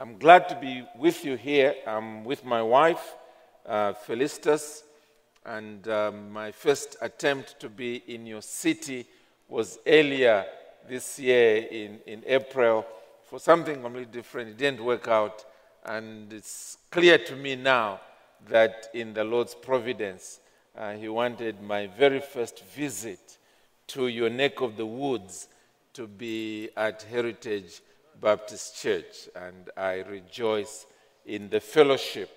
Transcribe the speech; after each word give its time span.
I'm 0.00 0.16
glad 0.16 0.48
to 0.50 0.54
be 0.54 0.84
with 0.96 1.24
you 1.24 1.36
here. 1.36 1.74
I'm 1.84 2.22
with 2.22 2.44
my 2.44 2.62
wife, 2.62 3.16
uh, 3.66 3.94
Felicitas, 3.94 4.84
and 5.44 5.88
um, 5.88 6.30
my 6.30 6.52
first 6.52 6.94
attempt 7.00 7.58
to 7.58 7.68
be 7.68 8.04
in 8.06 8.24
your 8.24 8.40
city 8.40 9.06
was 9.48 9.80
earlier 9.84 10.46
this 10.88 11.18
year 11.18 11.66
in, 11.68 11.98
in 12.06 12.22
April 12.28 12.86
for 13.28 13.40
something 13.40 13.82
completely 13.82 14.12
different. 14.12 14.50
It 14.50 14.56
didn't 14.56 14.84
work 14.84 15.08
out, 15.08 15.44
and 15.84 16.32
it's 16.32 16.78
clear 16.92 17.18
to 17.18 17.34
me 17.34 17.56
now 17.56 17.98
that 18.48 18.90
in 18.94 19.12
the 19.12 19.24
Lord's 19.24 19.56
providence, 19.56 20.38
uh, 20.76 20.92
He 20.92 21.08
wanted 21.08 21.60
my 21.60 21.88
very 21.88 22.20
first 22.20 22.64
visit 22.66 23.36
to 23.88 24.06
your 24.06 24.30
neck 24.30 24.60
of 24.60 24.76
the 24.76 24.86
woods 24.86 25.48
to 25.94 26.06
be 26.06 26.68
at 26.76 27.02
Heritage 27.02 27.80
Baptist 28.20 28.80
Church, 28.80 29.28
and 29.36 29.70
I 29.76 30.02
rejoice 30.08 30.86
in 31.24 31.48
the 31.50 31.60
fellowship 31.60 32.30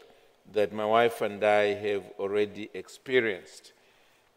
that 0.53 0.73
my 0.73 0.85
wife 0.85 1.21
and 1.21 1.43
I 1.43 1.73
have 1.73 2.03
already 2.19 2.69
experienced. 2.73 3.73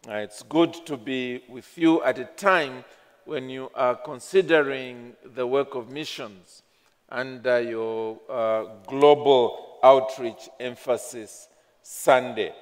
Uh, 0.09 0.15
it's 0.15 0.43
good 0.43 0.75
to 0.87 0.97
be 0.97 1.43
with 1.49 1.77
you 1.77 2.03
at 2.03 2.19
a 2.19 2.25
time 2.25 2.85
when 3.25 3.49
you 3.49 3.71
are 3.75 3.97
considering 3.97 5.15
the 5.35 5.47
work 5.47 5.75
of 5.75 5.91
missions 5.91 6.63
under 7.09 7.61
your 7.61 8.19
uh, 8.29 8.65
global 8.87 9.79
outreach 9.83 10.49
emphasis 10.61 11.49
Sunday. 11.83 12.53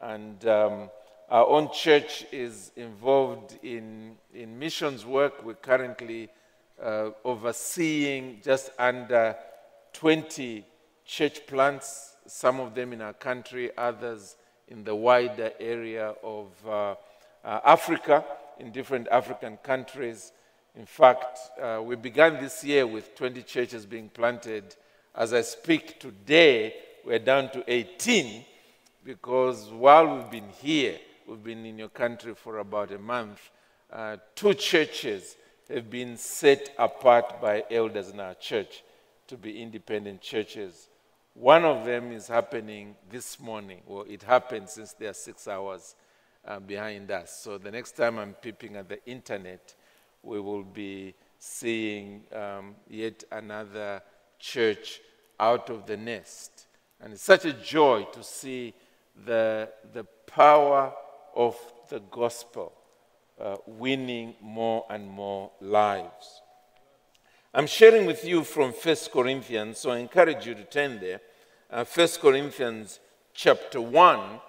And 0.00 0.46
um, 0.46 0.90
our 1.28 1.46
own 1.46 1.70
church 1.72 2.24
is 2.32 2.72
involved 2.76 3.58
in, 3.62 4.16
in 4.34 4.58
missions 4.58 5.04
work. 5.04 5.44
We're 5.44 5.54
currently 5.54 6.30
uh, 6.82 7.10
overseeing 7.24 8.40
just 8.42 8.70
under 8.78 9.36
20 9.92 10.64
church 11.04 11.46
plants, 11.46 12.14
some 12.26 12.60
of 12.60 12.74
them 12.74 12.92
in 12.92 13.00
our 13.00 13.12
country, 13.12 13.70
others 13.76 14.36
in 14.68 14.84
the 14.84 14.94
wider 14.94 15.52
area 15.58 16.14
of 16.22 16.48
uh, 16.66 16.94
uh, 17.44 17.60
Africa, 17.64 18.24
in 18.58 18.70
different 18.70 19.08
African 19.10 19.56
countries. 19.58 20.32
In 20.76 20.86
fact, 20.86 21.38
uh, 21.60 21.80
we 21.82 21.96
began 21.96 22.34
this 22.34 22.62
year 22.62 22.86
with 22.86 23.14
20 23.14 23.42
churches 23.42 23.86
being 23.86 24.08
planted. 24.08 24.76
As 25.14 25.32
I 25.32 25.40
speak 25.42 25.98
today, 25.98 26.74
we're 27.04 27.18
down 27.18 27.50
to 27.52 27.64
18 27.66 28.44
because 29.04 29.70
while 29.70 30.16
we've 30.16 30.30
been 30.30 30.50
here, 30.60 30.98
We've 31.28 31.44
been 31.44 31.66
in 31.66 31.76
your 31.76 31.90
country 31.90 32.34
for 32.34 32.56
about 32.56 32.90
a 32.90 32.98
month. 32.98 33.50
Uh, 33.92 34.16
two 34.34 34.54
churches 34.54 35.36
have 35.68 35.90
been 35.90 36.16
set 36.16 36.74
apart 36.78 37.40
by 37.40 37.64
elders 37.70 38.10
in 38.10 38.20
our 38.20 38.34
church 38.34 38.82
to 39.26 39.36
be 39.36 39.62
independent 39.62 40.20
churches. 40.20 40.88
One 41.34 41.64
of 41.64 41.84
them 41.84 42.10
is 42.12 42.26
happening 42.26 42.96
this 43.10 43.38
morning. 43.38 43.80
Well, 43.86 44.04
it 44.08 44.22
happened 44.22 44.68
since 44.68 44.92
they 44.92 45.06
are 45.06 45.14
six 45.14 45.46
hours 45.46 45.94
uh, 46.46 46.58
behind 46.58 47.10
us. 47.10 47.40
So 47.42 47.58
the 47.58 47.70
next 47.70 47.92
time 47.92 48.18
I'm 48.18 48.34
peeping 48.34 48.76
at 48.76 48.88
the 48.88 49.04
internet, 49.06 49.74
we 50.22 50.40
will 50.40 50.64
be 50.64 51.14
seeing 51.38 52.22
um, 52.34 52.74
yet 52.88 53.22
another 53.30 54.02
church 54.38 55.00
out 55.38 55.70
of 55.70 55.86
the 55.86 55.96
nest. 55.96 56.66
And 57.00 57.12
it's 57.12 57.22
such 57.22 57.44
a 57.44 57.52
joy 57.52 58.04
to 58.12 58.22
see 58.24 58.74
the, 59.26 59.68
the 59.92 60.04
power 60.26 60.92
of 61.36 61.56
the 61.88 62.00
gospel, 62.10 62.72
uh, 63.40 63.56
winning 63.66 64.34
more 64.40 64.84
and 64.90 65.08
more 65.08 65.50
lives. 65.60 66.42
I'm 67.54 67.66
sharing 67.66 68.06
with 68.06 68.24
you 68.24 68.44
from 68.44 68.72
1 68.72 68.96
Corinthians, 69.12 69.78
so 69.78 69.90
I 69.90 69.98
encourage 69.98 70.46
you 70.46 70.54
to 70.54 70.64
turn 70.64 71.00
there. 71.00 71.20
Uh, 71.70 71.84
1 71.84 72.08
Corinthians 72.20 73.00
chapter 73.32 73.80
1, 73.80 74.40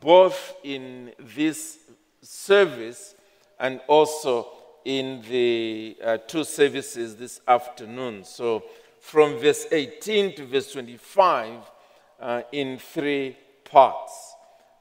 both 0.00 0.56
in 0.64 1.12
this 1.18 1.78
service 2.22 3.14
and 3.58 3.80
also 3.86 4.48
in 4.84 5.22
the 5.28 5.96
uh, 6.02 6.16
two 6.26 6.44
services 6.44 7.16
this 7.16 7.40
afternoon. 7.46 8.24
So 8.24 8.64
from 9.00 9.38
verse 9.38 9.66
18 9.70 10.36
to 10.36 10.46
verse 10.46 10.72
25 10.72 11.58
uh, 12.20 12.42
in 12.52 12.78
three 12.78 13.36
parts. 13.64 14.34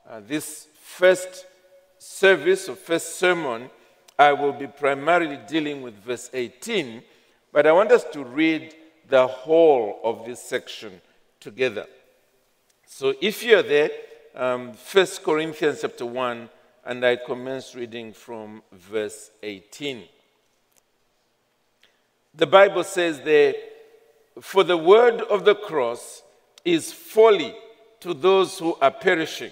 Uh, 0.09 0.21
this 0.21 0.67
first 0.81 1.45
service 1.99 2.69
or 2.69 2.75
first 2.75 3.17
sermon, 3.19 3.69
I 4.17 4.33
will 4.33 4.53
be 4.53 4.67
primarily 4.67 5.37
dealing 5.47 5.81
with 5.81 5.93
verse 5.95 6.29
18, 6.33 7.03
but 7.51 7.67
I 7.67 7.71
want 7.71 7.91
us 7.91 8.05
to 8.13 8.23
read 8.23 8.73
the 9.07 9.27
whole 9.27 9.99
of 10.03 10.25
this 10.25 10.41
section 10.41 11.01
together. 11.39 11.85
So 12.87 13.13
if 13.21 13.43
you're 13.43 13.63
there, 13.63 13.91
um, 14.35 14.73
1 14.91 15.07
Corinthians 15.23 15.81
chapter 15.81 16.05
1, 16.05 16.49
and 16.85 17.05
I 17.05 17.17
commence 17.17 17.75
reading 17.75 18.13
from 18.13 18.63
verse 18.71 19.31
18. 19.43 20.03
The 22.33 22.47
Bible 22.47 22.83
says 22.83 23.21
there, 23.21 23.53
For 24.39 24.63
the 24.63 24.77
word 24.77 25.21
of 25.21 25.45
the 25.45 25.55
cross 25.55 26.23
is 26.63 26.93
folly 26.93 27.53
to 27.99 28.13
those 28.13 28.57
who 28.57 28.75
are 28.81 28.91
perishing 28.91 29.51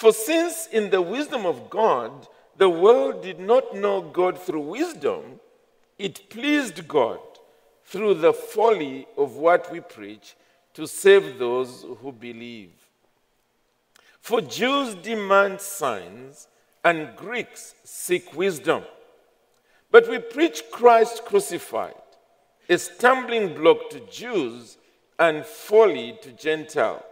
For 0.00 0.14
since 0.14 0.66
in 0.68 0.88
the 0.88 1.02
wisdom 1.02 1.44
of 1.44 1.68
God, 1.68 2.26
the 2.56 2.70
world 2.70 3.22
did 3.22 3.38
not 3.38 3.76
know 3.76 4.00
God 4.00 4.40
through 4.40 4.62
wisdom, 4.62 5.38
it 5.98 6.30
pleased 6.30 6.88
God 6.88 7.20
through 7.84 8.14
the 8.14 8.32
folly 8.32 9.06
of 9.18 9.36
what 9.36 9.70
we 9.70 9.80
preach 9.80 10.36
to 10.72 10.86
save 10.86 11.38
those 11.38 11.84
who 12.00 12.12
believe. 12.12 12.70
For 14.22 14.40
Jews 14.40 14.94
demand 14.94 15.60
signs 15.60 16.48
and 16.82 17.14
Greeks 17.14 17.74
seek 17.84 18.34
wisdom. 18.34 18.84
But 19.90 20.08
we 20.08 20.18
preach 20.18 20.62
Christ 20.72 21.26
crucified, 21.26 21.92
a 22.70 22.78
stumbling 22.78 23.52
block 23.52 23.90
to 23.90 24.00
Jews 24.06 24.78
and 25.18 25.44
folly 25.44 26.18
to 26.22 26.32
Gentiles. 26.32 27.02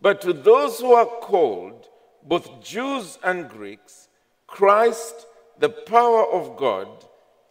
But 0.00 0.20
to 0.22 0.32
those 0.32 0.80
who 0.80 0.92
are 0.94 1.06
called, 1.06 1.88
both 2.22 2.62
Jews 2.62 3.18
and 3.22 3.48
Greeks, 3.48 4.08
Christ, 4.46 5.26
the 5.58 5.68
power 5.68 6.26
of 6.26 6.56
God 6.56 6.88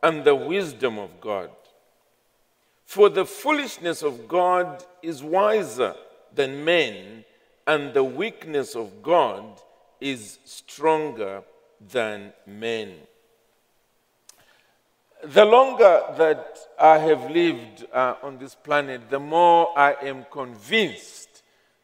and 0.01 0.23
the 0.23 0.35
wisdom 0.35 0.97
of 0.97 1.21
God. 1.21 1.51
For 2.85 3.09
the 3.09 3.25
foolishness 3.25 4.01
of 4.01 4.27
God 4.27 4.83
is 5.03 5.21
wiser 5.21 5.93
than 6.33 6.65
men, 6.65 7.23
and 7.67 7.93
the 7.93 8.03
weakness 8.03 8.75
of 8.75 9.03
God 9.03 9.43
is 10.01 10.39
stronger 10.43 11.43
than 11.91 12.33
men. 12.47 12.95
The 15.23 15.45
longer 15.45 16.01
that 16.17 16.57
I 16.79 16.97
have 16.97 17.29
lived 17.29 17.85
uh, 17.93 18.15
on 18.23 18.37
this 18.39 18.55
planet, 18.55 19.09
the 19.09 19.19
more 19.19 19.77
I 19.77 19.93
am 20.01 20.25
convinced 20.31 21.18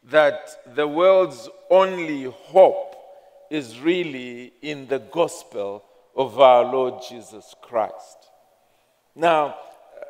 that 0.09 0.75
the 0.75 0.87
world's 0.87 1.49
only 1.69 2.23
hope 2.23 2.95
is 3.49 3.79
really 3.79 4.53
in 4.61 4.87
the 4.87 4.99
gospel 4.99 5.83
of 6.15 6.39
our 6.39 6.63
Lord 6.63 7.01
Jesus 7.07 7.55
Christ. 7.61 8.17
Now, 9.15 9.55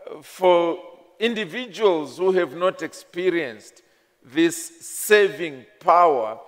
uh, 0.09 0.21
for 0.21 0.77
individuals 1.19 2.17
who 2.17 2.31
have 2.33 2.55
not 2.55 2.81
experienced 2.81 3.81
this 4.23 4.85
saving 4.85 5.65
power, 5.79 6.39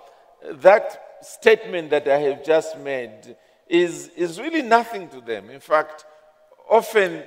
that 0.42 1.00
statement 1.22 1.90
that 1.90 2.06
I 2.08 2.18
have 2.18 2.44
just 2.44 2.78
made 2.78 3.36
is, 3.68 4.08
is 4.16 4.40
really 4.40 4.62
nothing 4.62 5.08
to 5.08 5.20
them. 5.20 5.50
In 5.50 5.60
fact, 5.60 6.04
often 6.68 7.22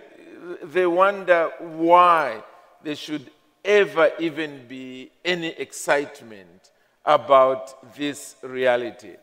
they 0.64 0.86
wonder 0.86 1.52
why 1.60 2.44
they 2.84 2.96
should 2.96 3.30
ever 3.64 4.12
even 4.20 4.68
be 4.68 5.12
any 5.24 5.50
excitement 5.50 6.72
about 7.06 7.96
this 7.96 8.36
reality. 8.42 9.16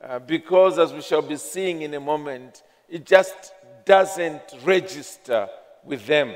Uh, 0.00 0.18
because, 0.18 0.78
as 0.78 0.92
we 0.92 1.00
shall 1.00 1.22
be 1.22 1.36
seeing 1.36 1.82
in 1.82 1.94
a 1.94 2.00
moment, 2.00 2.62
it 2.88 3.06
just 3.06 3.52
doesn't 3.84 4.42
register 4.62 5.48
with 5.84 6.06
them. 6.06 6.34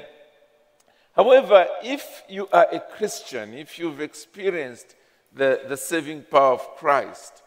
However, 1.14 1.66
if 1.82 2.22
you 2.28 2.48
are 2.52 2.68
a 2.70 2.80
Christian, 2.80 3.54
if 3.54 3.78
you've 3.78 4.00
experienced 4.00 4.94
the, 5.34 5.62
the 5.68 5.76
saving 5.76 6.22
power 6.22 6.52
of 6.52 6.76
Christ, 6.76 7.42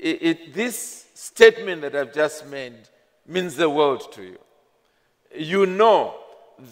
it, 0.00 0.22
it, 0.22 0.54
this 0.54 1.06
statement 1.14 1.82
that 1.82 1.94
I've 1.94 2.14
just 2.14 2.46
made 2.46 2.88
means 3.26 3.56
the 3.56 3.68
world 3.68 4.10
to 4.12 4.22
you. 4.22 4.38
You 5.34 5.66
know 5.66 6.14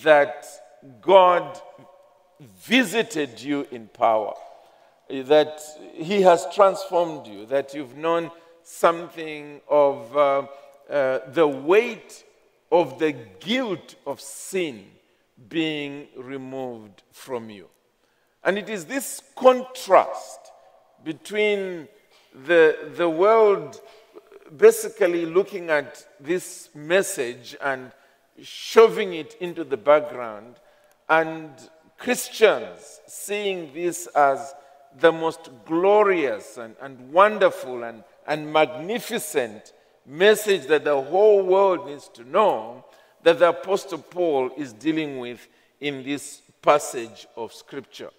that 0.02 0.46
God 1.00 1.60
visited 2.40 3.40
you 3.40 3.66
in 3.70 3.88
power, 3.88 4.34
that 5.08 5.60
He 5.94 6.22
has 6.22 6.46
transformed 6.54 7.26
you, 7.26 7.46
that 7.46 7.74
you've 7.74 7.96
known 7.96 8.30
something 8.62 9.60
of 9.68 10.16
uh, 10.16 10.46
uh, 10.88 11.20
the 11.32 11.46
weight 11.46 12.24
of 12.72 12.98
the 12.98 13.12
guilt 13.40 13.96
of 14.06 14.20
sin 14.20 14.84
being 15.48 16.06
removed 16.16 17.02
from 17.12 17.50
you. 17.50 17.66
And 18.44 18.58
it 18.58 18.68
is 18.68 18.84
this 18.86 19.22
contrast 19.36 20.52
between 21.04 21.88
the, 22.46 22.92
the 22.96 23.08
world 23.08 23.80
basically 24.56 25.26
looking 25.26 25.70
at 25.70 26.06
this 26.18 26.68
message 26.74 27.56
and 27.60 27.92
shoving 28.42 29.14
it 29.14 29.36
into 29.40 29.64
the 29.64 29.76
background, 29.76 30.56
and 31.08 31.50
Christians 32.00 33.00
seeing 33.06 33.74
this 33.74 34.06
as 34.16 34.54
the 34.98 35.12
most 35.12 35.50
glorious 35.66 36.56
and, 36.56 36.74
and 36.80 37.12
wonderful 37.12 37.84
and, 37.84 38.02
and 38.26 38.50
magnificent 38.50 39.74
message 40.06 40.66
that 40.66 40.84
the 40.84 40.98
whole 40.98 41.42
world 41.42 41.86
needs 41.86 42.08
to 42.08 42.24
know 42.24 42.86
that 43.22 43.38
the 43.38 43.50
Apostle 43.50 43.98
Paul 43.98 44.50
is 44.56 44.72
dealing 44.72 45.18
with 45.18 45.46
in 45.78 46.02
this 46.02 46.40
passage 46.62 47.26
of 47.36 47.52
Scripture. 47.52 48.10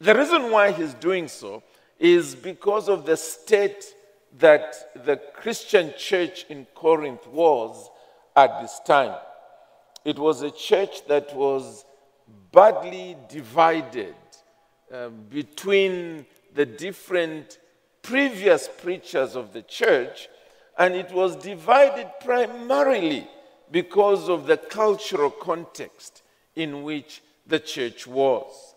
The 0.00 0.16
reason 0.16 0.50
why 0.50 0.72
he's 0.72 0.94
doing 0.94 1.28
so 1.28 1.62
is 2.00 2.34
because 2.34 2.88
of 2.88 3.06
the 3.06 3.16
state 3.16 3.94
that 4.38 4.74
the 5.06 5.18
Christian 5.34 5.94
church 5.96 6.46
in 6.48 6.66
Corinth 6.74 7.28
was 7.28 7.90
at 8.34 8.60
this 8.60 8.80
time. 8.84 9.16
It 10.04 10.18
was 10.18 10.42
a 10.42 10.50
church 10.50 11.06
that 11.06 11.34
was 11.34 11.84
badly 12.52 13.16
divided 13.28 14.14
um, 14.92 15.24
between 15.28 16.26
the 16.54 16.66
different 16.66 17.58
previous 18.02 18.68
preachers 18.68 19.36
of 19.36 19.52
the 19.52 19.62
church, 19.62 20.28
and 20.78 20.94
it 20.94 21.10
was 21.12 21.36
divided 21.36 22.08
primarily 22.24 23.28
because 23.70 24.28
of 24.28 24.46
the 24.46 24.56
cultural 24.56 25.30
context 25.30 26.22
in 26.54 26.82
which 26.82 27.22
the 27.46 27.58
church 27.58 28.06
was. 28.06 28.74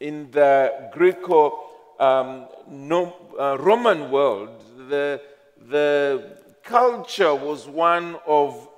In 0.00 0.30
the 0.30 0.90
Greco 0.92 1.72
um, 2.00 2.46
no, 2.68 3.14
uh, 3.38 3.56
Roman 3.58 4.10
world, 4.10 4.50
the, 4.88 5.20
the 5.68 6.36
culture 6.64 7.34
was 7.34 7.68
one 7.68 8.16
of 8.26 8.68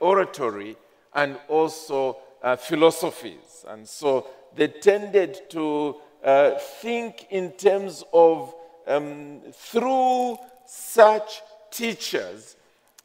oratory 0.00 0.76
and 1.14 1.38
also 1.48 2.16
uh, 2.42 2.56
philosophies. 2.56 3.64
And 3.66 3.88
so 3.88 4.26
they 4.54 4.68
tended 4.68 5.50
to 5.50 5.96
uh, 6.24 6.52
think 6.80 7.26
in 7.30 7.52
terms 7.52 8.04
of 8.12 8.54
um, 8.86 9.40
through 9.52 10.38
such 10.66 11.42
teachers 11.70 12.56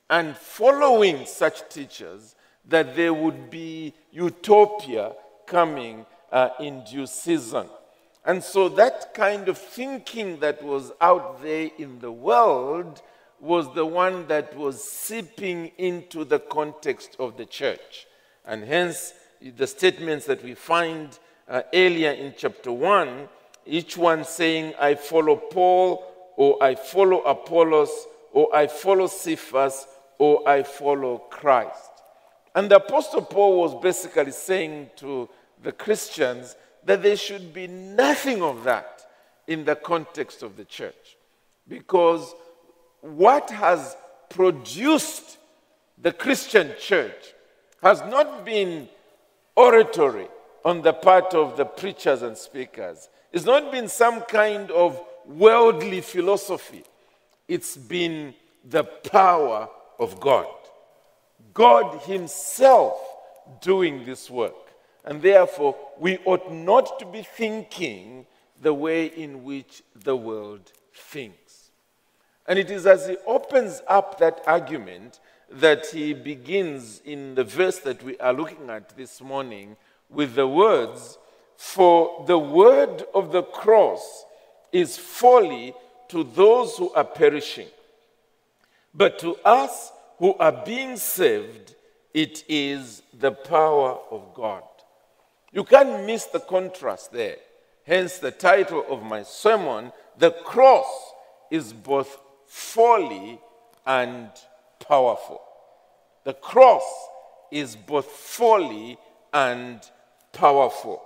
and 0.10 0.36
following 0.36 1.26
such 1.26 1.68
teachers 1.70 2.36
that 2.66 2.96
there 2.96 3.14
would 3.14 3.50
be 3.50 3.94
utopia 4.12 5.14
coming 5.46 6.06
uh, 6.32 6.50
in 6.60 6.84
due 6.84 7.06
season. 7.06 7.68
And 8.26 8.42
so 8.42 8.70
that 8.70 9.14
kind 9.14 9.50
of 9.50 9.58
thinking 9.58 10.40
that 10.40 10.64
was 10.64 10.92
out 11.02 11.42
there 11.44 11.70
in 11.78 12.00
the 12.00 12.12
world 12.12 13.02
was 13.40 13.74
the 13.74 13.86
one 13.86 14.28
that 14.28 14.56
was 14.56 14.82
seeping 14.82 15.72
into 15.78 16.24
the 16.24 16.40
context 16.40 17.18
of 17.20 17.36
the 17.36 17.46
church. 17.46 18.08
And 18.46 18.64
hence, 18.64 19.14
the 19.52 19.68
statements 19.68 20.26
that 20.26 20.44
we 20.44 20.54
find 20.54 21.18
uh, 21.48 21.64
earlier 21.74 22.12
in 22.12 22.34
chapter 22.38 22.72
1, 22.72 23.28
each 23.66 23.98
one 23.98 24.24
saying, 24.24 24.74
I 24.80 24.96
follow 24.96 25.36
Paul, 25.36 26.06
or 26.38 26.62
I 26.64 26.76
follow 26.76 27.22
Apollos, 27.22 28.08
or 28.32 28.54
I 28.56 28.68
follow 28.68 29.08
Cephas, 29.08 29.88
or 30.18 30.48
I 30.48 30.64
follow 30.64 31.18
Christ. 31.30 31.92
And 32.56 32.70
the 32.70 32.78
Apostle 32.78 33.22
Paul 33.22 33.62
was 33.62 33.82
basically 33.82 34.32
saying 34.32 34.92
to 34.98 35.30
the 35.62 35.72
Christians 35.72 36.56
that 36.86 37.02
there 37.02 37.18
should 37.18 37.54
be 37.54 37.68
nothing 37.68 38.42
of 38.42 38.64
that 38.64 39.02
in 39.48 39.66
the 39.66 39.76
context 39.76 40.44
of 40.44 40.56
the 40.56 40.66
church. 40.66 41.18
Because 41.68 42.34
what 43.02 43.50
has 43.50 43.96
produced 44.30 45.38
the 46.02 46.12
Christian 46.12 46.72
church 46.80 47.34
has 47.82 48.02
not 48.02 48.46
been 48.46 48.88
oratory 49.56 50.28
on 50.66 50.82
the 50.82 50.94
part 50.94 51.34
of 51.34 51.58
the 51.58 51.66
preachers 51.66 52.22
and 52.22 52.38
speakers. 52.38 53.10
It's 53.32 53.46
not 53.46 53.72
been 53.72 53.88
some 53.88 54.22
kind 54.22 54.72
of 54.72 55.00
worldly 55.26 56.02
philosophy. 56.02 56.84
It's 57.48 57.76
been 57.76 58.34
the 58.64 58.84
power 58.84 59.70
of 60.00 60.20
God. 60.20 60.48
God 61.54 62.02
Himself 62.04 63.00
doing 63.62 64.06
this 64.06 64.30
work. 64.30 64.56
And 65.06 65.22
therefore, 65.22 65.76
we 66.00 66.18
ought 66.26 66.52
not 66.52 67.00
to 67.00 67.06
be 67.06 67.24
thinking 67.24 68.26
the 68.62 68.74
way 68.74 69.08
in 69.08 69.44
which 69.44 69.84
the 69.96 70.16
world 70.16 70.72
thinks. 70.94 71.72
And 72.48 72.58
it 72.58 72.72
is 72.72 72.86
as 72.86 73.08
he 73.08 73.18
opens 73.26 73.82
up 73.88 74.20
that 74.20 74.42
argument 74.46 75.20
that 75.54 75.86
he 75.88 76.14
begins 76.14 77.02
in 77.06 77.36
the 77.36 77.44
verse 77.44 77.80
that 77.80 78.04
we 78.04 78.18
are 78.18 78.34
looking 78.34 78.70
at 78.70 78.96
this 78.98 79.22
morning 79.22 79.76
with 80.10 80.36
the 80.36 80.48
words, 80.48 81.18
For 81.58 82.26
the 82.28 82.40
word 82.40 83.04
of 83.14 83.32
the 83.32 83.44
cross 83.44 84.26
is 84.72 84.98
folly 84.98 85.74
to 86.10 86.24
those 86.24 86.78
who 86.78 86.92
are 86.94 87.04
perishing, 87.04 87.68
but 88.94 89.20
to 89.20 89.36
us 89.46 89.92
who 90.18 90.34
are 90.36 90.64
being 90.66 90.98
saved, 90.98 91.76
it 92.14 92.44
is 92.48 93.02
the 93.18 93.32
power 93.32 93.98
of 94.12 94.34
God. 94.34 94.64
You 95.52 95.64
can't 95.64 96.06
miss 96.06 96.26
the 96.26 96.40
contrast 96.40 97.12
there. 97.12 97.38
Hence, 97.86 98.18
the 98.18 98.32
title 98.32 98.86
of 98.90 99.04
my 99.04 99.24
sermon 99.24 99.92
The 100.18 100.32
Cross 100.32 101.14
is 101.52 101.74
both 101.74 102.18
folly 102.48 103.40
and 103.86 104.30
powerful. 104.88 105.42
The 106.24 106.34
cross 106.34 106.84
is 107.52 107.76
both 107.76 108.06
folly 108.06 108.98
and 109.34 109.82
powerful. 110.32 111.02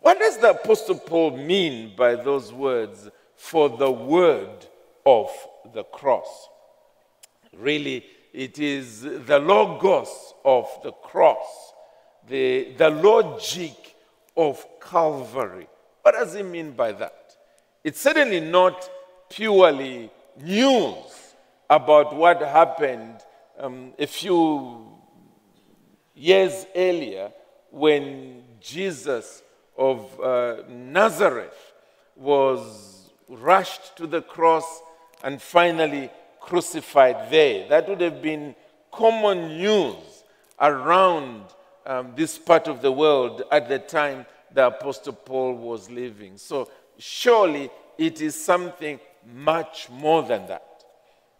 What 0.00 0.18
does 0.18 0.38
the 0.38 0.50
Apostle 0.50 0.98
Paul 0.98 1.36
mean 1.36 1.94
by 1.96 2.14
those 2.14 2.52
words, 2.52 3.08
for 3.34 3.68
the 3.68 3.90
word 3.90 4.66
of 5.04 5.30
the 5.74 5.84
cross? 5.84 6.48
Really, 7.56 8.04
it 8.32 8.58
is 8.58 9.02
the 9.02 9.38
logos 9.38 10.34
of 10.44 10.68
the 10.82 10.92
cross 10.92 11.72
the, 12.28 12.72
the 12.76 12.90
logic 12.90 13.94
of 14.36 14.64
Calvary. 14.80 15.66
What 16.02 16.12
does 16.12 16.34
he 16.34 16.42
mean 16.42 16.72
by 16.72 16.92
that? 16.92 17.36
It's 17.84 18.00
certainly 18.00 18.40
not 18.40 18.88
purely 19.30 20.10
news 20.42 21.25
about 21.68 22.14
what 22.14 22.40
happened 22.40 23.20
um, 23.58 23.92
a 23.98 24.06
few 24.06 24.86
years 26.14 26.66
earlier 26.74 27.32
when 27.70 28.42
Jesus 28.60 29.42
of 29.76 30.20
uh, 30.20 30.62
Nazareth 30.68 31.72
was 32.14 33.10
rushed 33.28 33.96
to 33.96 34.06
the 34.06 34.22
cross 34.22 34.80
and 35.22 35.40
finally 35.40 36.10
crucified 36.40 37.30
there. 37.30 37.68
That 37.68 37.88
would 37.88 38.00
have 38.00 38.22
been 38.22 38.54
common 38.90 39.58
news 39.58 40.24
around 40.60 41.44
um, 41.84 42.12
this 42.16 42.38
part 42.38 42.68
of 42.68 42.80
the 42.82 42.92
world 42.92 43.42
at 43.50 43.68
the 43.68 43.78
time 43.78 44.26
the 44.52 44.68
Apostle 44.68 45.12
Paul 45.12 45.54
was 45.54 45.90
living. 45.90 46.38
So 46.38 46.70
surely 46.98 47.70
it 47.98 48.20
is 48.20 48.42
something 48.42 48.98
much 49.26 49.90
more 49.90 50.22
than 50.22 50.46
that. 50.46 50.65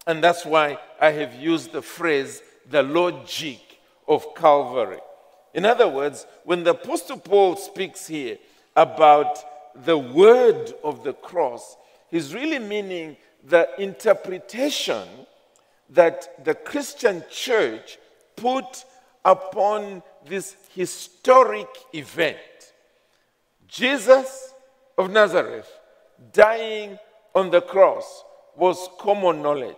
And 0.07 0.23
that's 0.23 0.45
why 0.45 0.79
I 1.01 1.11
have 1.11 1.35
used 1.35 1.73
the 1.73 1.83
phrase 1.83 2.43
the 2.71 2.83
logic 2.83 3.61
of 4.07 4.35
Calvary. 4.35 5.01
In 5.55 5.65
other 5.65 5.89
words, 5.89 6.27
when 6.45 6.65
the 6.65 6.71
Apostle 6.71 7.19
Paul 7.19 7.57
speaks 7.57 8.07
here 8.07 8.39
about 8.77 9.39
the 9.85 9.99
word 9.99 10.73
of 10.85 11.03
the 11.03 11.13
cross, 11.13 11.77
he's 12.11 12.35
really 12.35 12.59
meaning 12.59 13.17
the 13.45 13.69
interpretation 13.81 15.07
that 15.91 16.45
the 16.45 16.55
Christian 16.55 17.25
church 17.31 17.99
put 18.37 18.85
upon 19.25 20.03
this 20.27 20.57
historic 20.75 21.69
event. 21.93 22.37
Jesus 23.67 24.53
of 24.97 25.11
Nazareth 25.11 25.71
dying 26.33 26.99
on 27.35 27.51
the 27.51 27.61
cross 27.61 28.25
was 28.57 28.89
common 28.99 29.43
knowledge. 29.43 29.77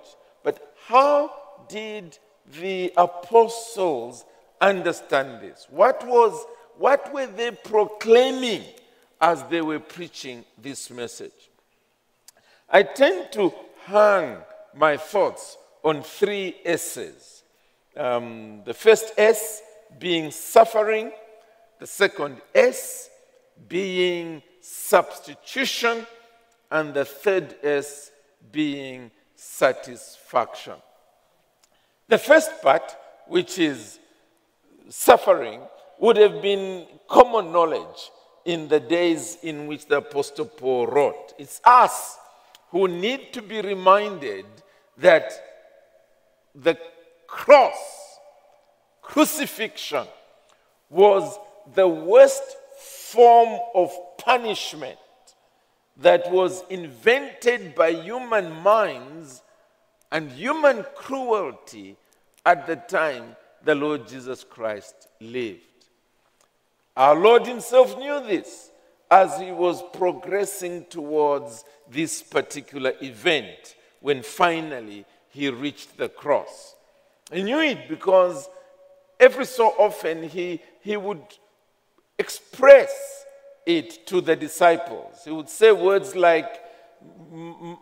How 0.88 1.30
did 1.68 2.16
the 2.58 2.94
apostles 2.96 4.24
understand 4.58 5.42
this? 5.42 5.66
What 5.68 6.06
was 6.06 6.46
what 6.78 7.12
were 7.12 7.26
they 7.26 7.50
proclaiming 7.50 8.64
as 9.20 9.42
they 9.50 9.60
were 9.60 9.80
preaching 9.80 10.46
this 10.56 10.88
message? 10.90 11.50
I 12.70 12.84
tend 12.84 13.32
to 13.32 13.52
hang 13.84 14.38
my 14.74 14.96
thoughts 14.96 15.58
on 15.84 16.02
three 16.02 16.56
S's. 16.64 17.42
Um, 17.94 18.62
the 18.64 18.72
first 18.72 19.12
S 19.18 19.60
being 19.98 20.30
suffering, 20.30 21.12
the 21.80 21.86
second 21.86 22.40
S 22.54 23.10
being 23.68 24.42
substitution, 24.62 26.06
and 26.70 26.94
the 26.94 27.04
third 27.04 27.56
S 27.62 28.10
being 28.50 29.10
satisfaction. 29.38 30.74
The 32.08 32.18
first 32.18 32.60
part, 32.60 32.96
which 33.28 33.58
is 33.58 34.00
suffering, 34.88 35.60
would 36.00 36.16
have 36.16 36.42
been 36.42 36.86
common 37.08 37.52
knowledge 37.52 38.10
in 38.44 38.66
the 38.66 38.80
days 38.80 39.38
in 39.42 39.68
which 39.68 39.86
the 39.86 39.98
Apostle 39.98 40.46
Paul 40.46 40.88
wrote. 40.88 41.34
It's 41.38 41.60
us 41.64 42.18
who 42.70 42.88
need 42.88 43.32
to 43.34 43.42
be 43.42 43.60
reminded 43.60 44.44
that 44.96 45.32
the 46.54 46.76
cross, 47.28 48.18
crucifixion, 49.00 50.06
was 50.90 51.38
the 51.74 51.86
worst 51.86 52.42
form 52.78 53.60
of 53.74 53.92
punishment 54.18 54.98
that 55.98 56.30
was 56.30 56.62
invented 56.70 57.74
by 57.74 57.90
human 57.90 58.52
minds 58.62 59.42
and 60.12 60.30
human 60.30 60.84
cruelty 60.94 61.96
at 62.46 62.66
the 62.66 62.76
time 62.76 63.36
the 63.64 63.74
Lord 63.74 64.06
Jesus 64.06 64.44
Christ 64.44 65.08
lived. 65.20 65.60
Our 66.96 67.16
Lord 67.16 67.46
Himself 67.46 67.98
knew 67.98 68.20
this 68.20 68.70
as 69.10 69.38
He 69.40 69.50
was 69.50 69.82
progressing 69.92 70.86
towards 70.86 71.64
this 71.90 72.22
particular 72.22 72.92
event 73.02 73.76
when 74.00 74.22
finally 74.22 75.04
He 75.30 75.48
reached 75.50 75.96
the 75.96 76.08
cross. 76.08 76.76
He 77.32 77.42
knew 77.42 77.60
it 77.60 77.88
because 77.88 78.48
every 79.18 79.46
so 79.46 79.68
often 79.78 80.22
He, 80.22 80.60
he 80.80 80.96
would 80.96 81.22
express 82.18 83.24
it 83.68 84.06
to 84.06 84.22
the 84.22 84.34
disciples. 84.34 85.20
He 85.24 85.30
would 85.30 85.50
say 85.50 85.70
words 85.72 86.16
like, 86.16 86.50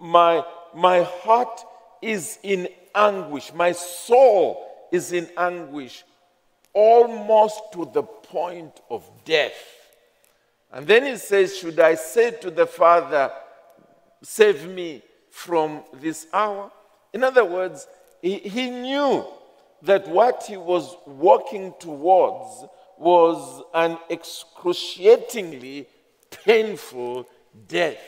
my, 0.00 0.44
my 0.74 1.02
heart 1.02 1.64
is 2.02 2.40
in 2.42 2.68
anguish, 2.92 3.52
my 3.54 3.70
soul 3.70 4.66
is 4.90 5.12
in 5.12 5.28
anguish 5.36 6.04
almost 6.72 7.60
to 7.72 7.88
the 7.94 8.02
point 8.02 8.80
of 8.90 9.08
death. 9.24 9.54
And 10.72 10.86
then 10.88 11.06
he 11.06 11.16
says, 11.16 11.56
Should 11.56 11.78
I 11.78 11.94
say 11.94 12.32
to 12.32 12.50
the 12.50 12.66
Father, 12.66 13.30
Save 14.22 14.68
me 14.68 15.02
from 15.30 15.84
this 15.94 16.26
hour? 16.32 16.72
In 17.12 17.22
other 17.22 17.44
words, 17.44 17.86
he, 18.20 18.38
he 18.38 18.70
knew 18.70 19.24
that 19.82 20.08
what 20.08 20.42
he 20.48 20.56
was 20.56 20.96
walking 21.06 21.74
towards 21.78 22.64
was 22.98 23.62
an 23.74 23.98
excruciatingly 24.10 25.88
painful 26.44 27.26
death. 27.68 27.98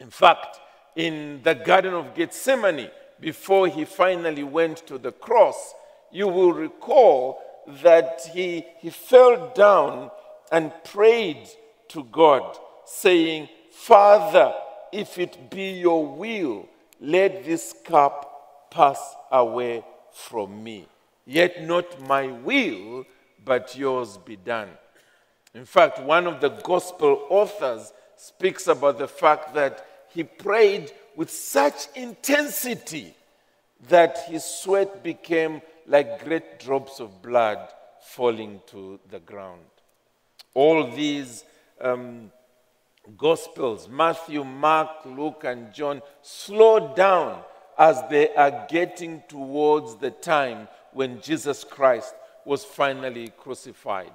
In 0.00 0.10
fact, 0.10 0.60
in 0.96 1.40
the 1.42 1.54
Garden 1.54 1.94
of 1.94 2.14
Gethsemane, 2.14 2.90
before 3.20 3.66
he 3.66 3.84
finally 3.84 4.44
went 4.44 4.86
to 4.86 4.98
the 4.98 5.12
cross, 5.12 5.74
you 6.10 6.28
will 6.28 6.52
recall 6.52 7.40
that 7.82 8.20
he, 8.32 8.64
he 8.78 8.90
fell 8.90 9.52
down 9.54 10.10
and 10.50 10.72
prayed 10.84 11.48
to 11.88 12.04
God, 12.04 12.56
saying, 12.84 13.48
Father, 13.70 14.54
if 14.92 15.18
it 15.18 15.50
be 15.50 15.72
your 15.72 16.06
will, 16.06 16.68
let 17.00 17.44
this 17.44 17.74
cup 17.84 18.70
pass 18.70 19.14
away 19.30 19.84
from 20.12 20.62
me. 20.62 20.86
Yet 21.26 21.62
not 21.66 22.00
my 22.08 22.28
will, 22.28 23.04
but 23.44 23.76
yours 23.76 24.18
be 24.18 24.36
done. 24.36 24.68
In 25.54 25.64
fact, 25.64 26.00
one 26.02 26.26
of 26.26 26.40
the 26.40 26.50
gospel 26.50 27.26
authors 27.30 27.92
speaks 28.16 28.66
about 28.66 28.98
the 28.98 29.08
fact 29.08 29.54
that 29.54 29.86
he 30.10 30.24
prayed 30.24 30.92
with 31.16 31.30
such 31.30 31.86
intensity 31.94 33.14
that 33.88 34.18
his 34.26 34.44
sweat 34.44 35.02
became 35.02 35.62
like 35.86 36.24
great 36.24 36.58
drops 36.58 37.00
of 37.00 37.22
blood 37.22 37.58
falling 38.00 38.60
to 38.66 38.98
the 39.10 39.20
ground. 39.20 39.62
All 40.54 40.90
these 40.90 41.44
um, 41.80 42.30
Gospels, 43.16 43.88
Matthew, 43.88 44.44
Mark, 44.44 45.04
Luke, 45.06 45.42
and 45.44 45.72
John, 45.72 46.02
slow 46.20 46.94
down 46.94 47.42
as 47.78 48.02
they 48.10 48.34
are 48.34 48.66
getting 48.68 49.22
towards 49.28 49.96
the 49.96 50.10
time 50.10 50.68
when 50.92 51.20
Jesus 51.20 51.64
Christ 51.64 52.14
was 52.48 52.64
finally 52.64 53.28
crucified. 53.36 54.10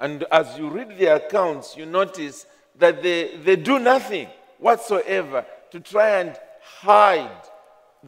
And 0.00 0.24
as 0.32 0.58
you 0.58 0.70
read 0.70 0.96
the 0.96 1.16
accounts, 1.16 1.76
you 1.76 1.84
notice 1.84 2.46
that 2.78 3.02
they, 3.02 3.36
they 3.36 3.56
do 3.56 3.78
nothing 3.78 4.28
whatsoever 4.58 5.44
to 5.70 5.80
try 5.80 6.20
and 6.20 6.34
hide 6.80 7.42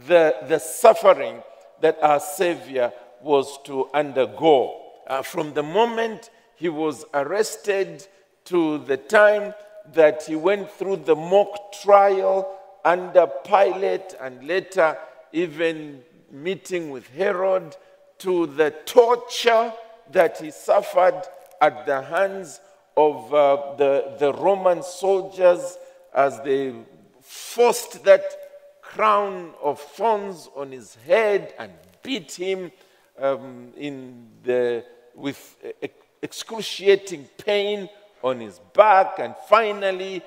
the, 0.09 0.35
the 0.49 0.59
suffering 0.59 1.43
that 1.83 1.99
our 2.01 2.21
Savior 2.21 2.91
was 3.21 3.59
to 3.65 3.91
undergo. 3.93 4.81
Uh, 5.07 5.21
from 5.21 5.53
the 5.53 5.63
moment 5.63 6.31
he 6.57 6.71
was 6.71 7.05
arrested 7.13 8.07
to 8.47 8.79
the 8.79 8.97
time 8.97 9.53
that 9.93 10.23
he 10.23 10.37
went 10.37 10.71
through 10.71 10.97
the 10.97 11.15
mock 11.15 11.75
trial 11.83 12.59
under 12.83 13.27
Pilate 13.27 14.15
and 14.23 14.43
later 14.47 14.97
even 15.33 16.03
meeting 16.33 16.89
with 16.91 17.07
Herod 17.09 17.77
to 18.19 18.47
the 18.47 18.71
torture 18.85 19.73
that 20.13 20.39
he 20.39 20.51
suffered 20.51 21.23
at 21.61 21.87
the 21.87 22.03
hands 22.03 22.61
of 22.97 23.33
uh, 23.33 23.75
the, 23.77 24.17
the 24.19 24.33
Roman 24.33 24.83
soldiers 24.83 25.77
as 26.15 26.41
they 26.41 26.75
forced 27.21 28.05
that 28.05 28.25
crown 28.81 29.53
of 29.63 29.81
thorns 29.81 30.49
on 30.57 30.73
his 30.73 30.95
head 31.07 31.55
and 31.59 31.73
beat 32.03 32.33
him 32.33 32.71
um, 33.19 33.73
in 33.77 34.29
the, 34.43 34.85
with 35.15 35.57
excruciating 36.23 37.29
pain 37.37 37.89
on 38.23 38.41
his 38.41 38.59
back, 38.75 39.19
and 39.19 39.35
finally 39.49 40.23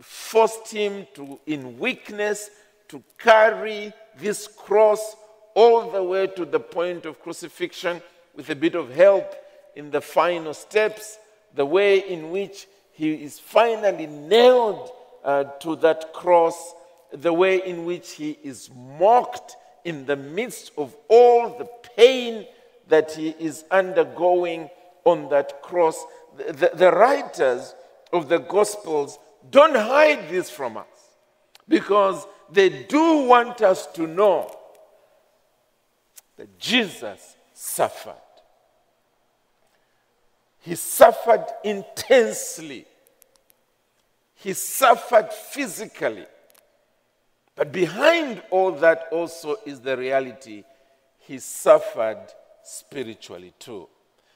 forced 0.00 0.70
him 0.70 1.06
to, 1.14 1.40
in 1.46 1.78
weakness, 1.78 2.50
to 2.88 3.02
carry 3.18 3.92
this 4.18 4.46
cross 4.46 5.16
all 5.54 5.90
the 5.90 6.02
way 6.02 6.26
to 6.26 6.44
the 6.44 6.60
point 6.60 7.06
of 7.06 7.20
crucifixion 7.20 8.00
with 8.34 8.48
a 8.50 8.56
bit 8.56 8.74
of 8.74 8.94
help 8.94 9.34
in 9.74 9.90
the 9.90 10.00
final 10.00 10.54
steps, 10.54 11.18
the 11.54 11.66
way 11.66 11.98
in 11.98 12.30
which 12.30 12.66
he 12.92 13.12
is 13.12 13.38
finally 13.38 14.06
nailed 14.06 14.90
uh, 15.24 15.44
to 15.44 15.76
that 15.76 16.12
cross, 16.12 16.74
the 17.12 17.32
way 17.32 17.58
in 17.64 17.84
which 17.84 18.12
he 18.12 18.38
is 18.42 18.70
mocked 18.98 19.56
in 19.84 20.06
the 20.06 20.16
midst 20.16 20.72
of 20.76 20.94
all 21.08 21.58
the 21.58 21.68
pain 21.96 22.46
that 22.88 23.12
he 23.12 23.30
is 23.38 23.64
undergoing 23.70 24.70
on 25.04 25.28
that 25.30 25.62
cross. 25.62 26.04
The, 26.36 26.52
the, 26.52 26.70
the 26.74 26.92
writers 26.92 27.74
of 28.12 28.28
the 28.28 28.38
Gospels 28.38 29.18
don't 29.50 29.74
hide 29.74 30.28
this 30.30 30.50
from 30.50 30.76
us 30.76 30.86
because 31.68 32.26
they 32.50 32.84
do 32.84 33.24
want 33.24 33.62
us 33.62 33.86
to 33.88 34.06
know 34.06 34.54
that 36.42 36.58
Jesus 36.58 37.36
suffered. 37.54 38.14
He 40.58 40.74
suffered 40.74 41.46
intensely. 41.62 42.84
He 44.34 44.52
suffered 44.52 45.32
physically. 45.32 46.26
But 47.54 47.70
behind 47.70 48.42
all 48.50 48.72
that 48.72 49.04
also 49.12 49.54
is 49.64 49.78
the 49.78 49.96
reality 49.96 50.64
he 51.20 51.38
suffered 51.38 52.26
spiritually 52.64 53.54
too. 53.60 53.88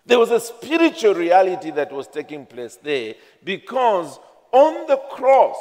There 0.05 0.21
was 0.21 0.31
a 0.31 0.39
spiritual 0.39 1.15
reality 1.15 1.73
that 1.73 1.91
was 1.91 2.07
taking 2.07 2.47
place 2.47 2.77
there 2.77 3.17
because 3.43 4.21
on 4.53 4.87
the 4.87 4.99
cross, 5.11 5.57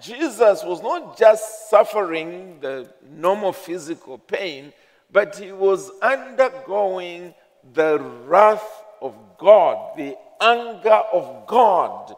Jesus 0.00 0.64
was 0.64 0.80
not 0.82 1.18
just 1.18 1.68
suffering 1.68 2.60
the 2.60 2.88
normal 3.10 3.52
physical 3.52 4.16
pain, 4.16 4.72
but 5.12 5.36
he 5.36 5.52
was 5.52 5.90
undergoing 6.00 7.34
the 7.74 7.98
wrath 8.26 8.84
of 9.00 9.14
God, 9.38 9.96
the 9.96 10.16
anger 10.40 11.02
of 11.12 11.46
God 11.46 12.14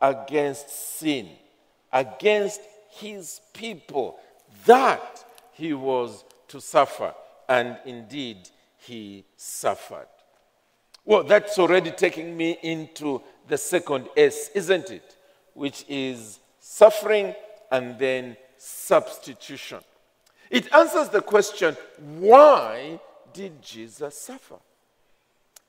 against 0.00 0.98
sin, 0.98 1.28
against 1.92 2.60
his 2.90 3.40
people, 3.52 4.18
that 4.64 5.24
he 5.52 5.74
was 5.74 6.24
to 6.48 6.60
suffer. 6.60 7.12
And 7.48 7.78
indeed, 7.84 8.48
he 8.78 9.24
suffered. 9.36 10.06
Well, 11.04 11.24
that's 11.24 11.58
already 11.58 11.90
taking 11.90 12.36
me 12.36 12.58
into 12.62 13.22
the 13.48 13.58
second 13.58 14.08
S, 14.16 14.50
isn't 14.54 14.90
it? 14.90 15.16
Which 15.54 15.84
is 15.88 16.40
suffering 16.60 17.34
and 17.70 17.98
then 17.98 18.36
substitution. 18.58 19.78
It 20.50 20.72
answers 20.72 21.08
the 21.08 21.22
question 21.22 21.76
why 21.98 23.00
did 23.32 23.62
Jesus 23.62 24.18
suffer? 24.18 24.56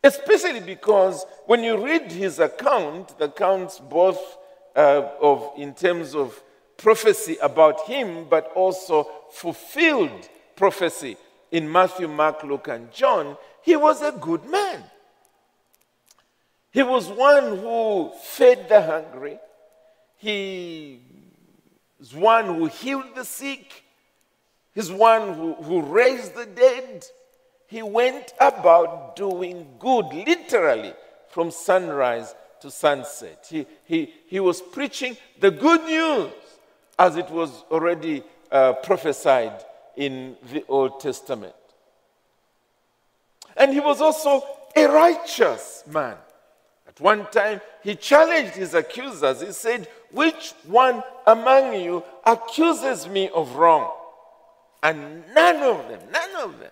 Especially 0.04 0.60
because 0.60 1.26
when 1.46 1.64
you 1.64 1.84
read 1.84 2.12
his 2.12 2.40
account, 2.40 3.18
the 3.18 3.26
accounts 3.26 3.80
both 3.80 4.38
uh, 4.76 5.10
of 5.20 5.52
in 5.58 5.74
terms 5.74 6.16
of 6.16 6.42
prophecy 6.78 7.38
about 7.42 7.88
him, 7.88 8.28
but 8.30 8.52
also 8.56 9.10
fulfilled 9.32 10.30
prophecy 10.56 11.18
in 11.52 11.70
Matthew, 11.72 12.08
Mark, 12.08 12.44
Luke, 12.44 12.68
and 12.68 12.92
John, 12.92 13.38
he 13.62 13.76
was 13.76 14.02
a 14.02 14.12
good 14.12 14.46
man. 14.46 14.84
He 16.72 16.84
was 16.84 17.08
one 17.10 17.58
who 17.58 18.12
fed 18.22 18.70
the 18.70 18.82
hungry. 18.82 19.40
He 20.18 21.02
was 22.00 22.14
one 22.14 22.46
who 22.46 22.66
healed 22.68 23.16
the 23.16 23.26
sick. 23.26 23.84
He's 24.78 24.92
one 24.92 25.34
who, 25.34 25.56
who 25.56 25.82
raised 25.82 26.36
the 26.36 26.46
dead. 26.46 27.04
He 27.66 27.82
went 27.82 28.32
about 28.40 29.16
doing 29.16 29.66
good, 29.80 30.06
literally, 30.14 30.94
from 31.30 31.50
sunrise 31.50 32.36
to 32.62 32.70
sunset. 32.70 33.48
He, 33.50 33.66
he, 33.86 34.14
he 34.28 34.40
was 34.40 34.62
preaching 34.62 35.18
the 35.40 35.50
good 35.50 35.84
news 35.86 36.32
as 37.00 37.18
it 37.18 37.28
was 37.32 37.64
already 37.72 38.22
uh, 38.52 38.74
prophesied 38.74 39.66
in 39.96 40.36
the 40.54 40.64
Old 40.68 41.00
Testament. 41.00 41.56
And 43.56 43.74
he 43.74 43.80
was 43.80 44.00
also 44.00 44.44
a 44.76 44.86
righteous 44.86 45.86
man. 45.88 46.18
At 46.88 47.02
one 47.02 47.26
time, 47.32 47.62
he 47.82 47.96
challenged 47.96 48.54
his 48.54 48.76
accusers. 48.76 49.42
He 49.42 49.54
said, 49.54 49.88
Which 50.12 50.54
one 50.68 51.02
among 51.26 51.74
you 51.82 52.04
accuses 52.24 53.08
me 53.08 53.30
of 53.30 53.56
wrong? 53.56 53.97
And 54.84 55.24
none 55.34 55.58
of 55.58 55.90
them, 55.90 56.00
none 56.12 56.36
of 56.44 56.60
them 56.60 56.72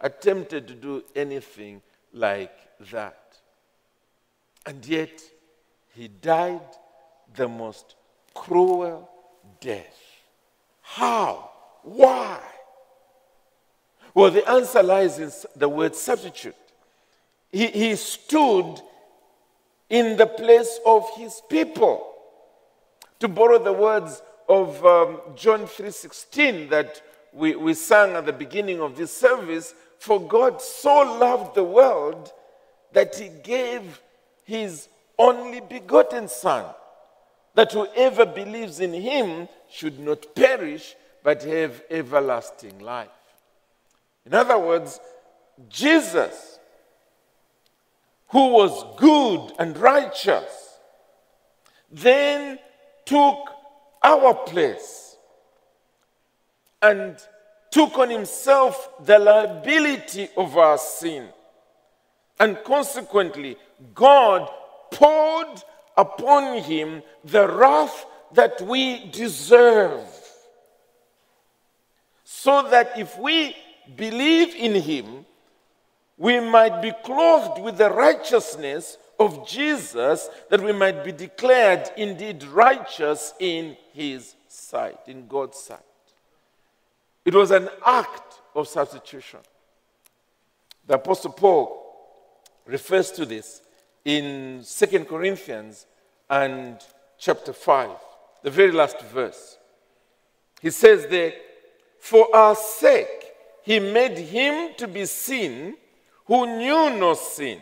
attempted 0.00 0.68
to 0.68 0.74
do 0.74 1.04
anything 1.14 1.82
like 2.12 2.56
that. 2.90 3.38
And 4.64 4.84
yet, 4.86 5.22
he 5.94 6.08
died 6.08 6.60
the 7.34 7.48
most 7.48 7.94
cruel 8.34 9.08
death. 9.60 9.96
How? 10.82 11.50
Why? 11.82 12.40
Well, 14.14 14.30
the 14.30 14.48
answer 14.48 14.82
lies 14.82 15.18
in 15.18 15.30
the 15.56 15.68
word 15.68 15.94
substitute. 15.94 16.54
He, 17.52 17.66
he 17.66 17.96
stood 17.96 18.80
in 19.88 20.16
the 20.16 20.26
place 20.26 20.80
of 20.84 21.04
his 21.16 21.40
people. 21.48 22.12
To 23.20 23.28
borrow 23.28 23.58
the 23.58 23.72
words 23.72 24.20
of 24.48 24.84
um, 24.84 25.20
John 25.34 25.66
3:16 25.66 26.68
that 26.70 27.00
we, 27.36 27.54
we 27.54 27.74
sang 27.74 28.12
at 28.12 28.24
the 28.24 28.32
beginning 28.32 28.80
of 28.80 28.96
this 28.96 29.14
service, 29.14 29.74
for 29.98 30.18
God 30.20 30.62
so 30.62 31.18
loved 31.18 31.54
the 31.54 31.64
world 31.64 32.32
that 32.92 33.14
he 33.14 33.28
gave 33.28 34.00
his 34.44 34.88
only 35.18 35.60
begotten 35.60 36.28
Son, 36.28 36.64
that 37.54 37.72
whoever 37.72 38.24
believes 38.24 38.80
in 38.80 38.94
him 38.94 39.48
should 39.70 39.98
not 39.98 40.34
perish 40.34 40.94
but 41.22 41.42
have 41.42 41.82
everlasting 41.90 42.78
life. 42.78 43.08
In 44.24 44.32
other 44.32 44.58
words, 44.58 44.98
Jesus, 45.68 46.58
who 48.28 48.48
was 48.48 48.96
good 48.96 49.52
and 49.58 49.76
righteous, 49.76 50.78
then 51.90 52.58
took 53.04 53.50
our 54.02 54.32
place 54.34 55.05
and 56.82 57.16
took 57.70 57.98
on 57.98 58.10
himself 58.10 58.90
the 59.04 59.18
liability 59.18 60.28
of 60.36 60.56
our 60.56 60.78
sin. 60.78 61.28
And 62.38 62.58
consequently, 62.64 63.56
God 63.94 64.50
poured 64.90 65.62
upon 65.96 66.62
him 66.62 67.02
the 67.24 67.48
wrath 67.48 68.06
that 68.32 68.60
we 68.60 69.10
deserve. 69.10 70.06
So 72.24 72.68
that 72.68 72.98
if 72.98 73.18
we 73.18 73.56
believe 73.96 74.54
in 74.54 74.74
him, 74.74 75.24
we 76.18 76.40
might 76.40 76.80
be 76.82 76.92
clothed 77.04 77.62
with 77.62 77.78
the 77.78 77.90
righteousness 77.90 78.98
of 79.18 79.46
Jesus, 79.48 80.28
that 80.50 80.60
we 80.60 80.72
might 80.72 81.04
be 81.04 81.12
declared 81.12 81.90
indeed 81.96 82.44
righteous 82.44 83.32
in 83.38 83.76
his 83.92 84.34
sight, 84.48 84.98
in 85.06 85.26
God's 85.26 85.58
sight. 85.58 85.85
It 87.26 87.34
was 87.34 87.50
an 87.50 87.68
act 87.84 88.40
of 88.54 88.68
substitution. 88.68 89.40
The 90.86 90.94
Apostle 90.94 91.32
Paul 91.32 91.82
refers 92.64 93.10
to 93.12 93.26
this 93.26 93.62
in 94.04 94.64
2 94.64 95.04
Corinthians 95.06 95.86
and 96.30 96.78
chapter 97.18 97.52
5, 97.52 97.90
the 98.44 98.50
very 98.50 98.70
last 98.70 99.00
verse. 99.02 99.58
He 100.62 100.70
says 100.70 101.08
there, 101.08 101.32
For 101.98 102.34
our 102.34 102.54
sake, 102.54 103.32
he 103.64 103.80
made 103.80 104.16
him 104.16 104.74
to 104.76 104.86
be 104.86 105.04
sin 105.04 105.76
who 106.26 106.46
knew 106.46 106.96
no 106.96 107.14
sin. 107.14 107.58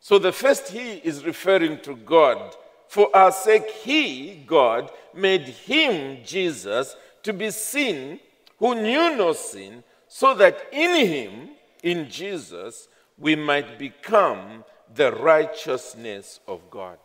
So 0.00 0.18
the 0.18 0.32
first 0.32 0.68
he 0.68 0.94
is 0.94 1.26
referring 1.26 1.82
to 1.82 1.96
God. 1.96 2.56
For 2.88 3.14
our 3.14 3.30
sake, 3.30 3.68
he, 3.68 4.42
God, 4.46 4.90
made 5.12 5.42
him, 5.42 6.24
Jesus, 6.24 6.96
to 7.22 7.34
be 7.34 7.50
sin 7.50 8.18
who 8.60 8.76
knew 8.76 9.16
no 9.16 9.32
sin, 9.32 9.82
so 10.06 10.34
that 10.34 10.68
in 10.70 11.06
him, 11.06 11.48
in 11.82 12.08
Jesus, 12.08 12.86
we 13.18 13.34
might 13.34 13.78
become 13.78 14.64
the 14.94 15.10
righteousness 15.12 16.40
of 16.46 16.70
God. 16.70 16.98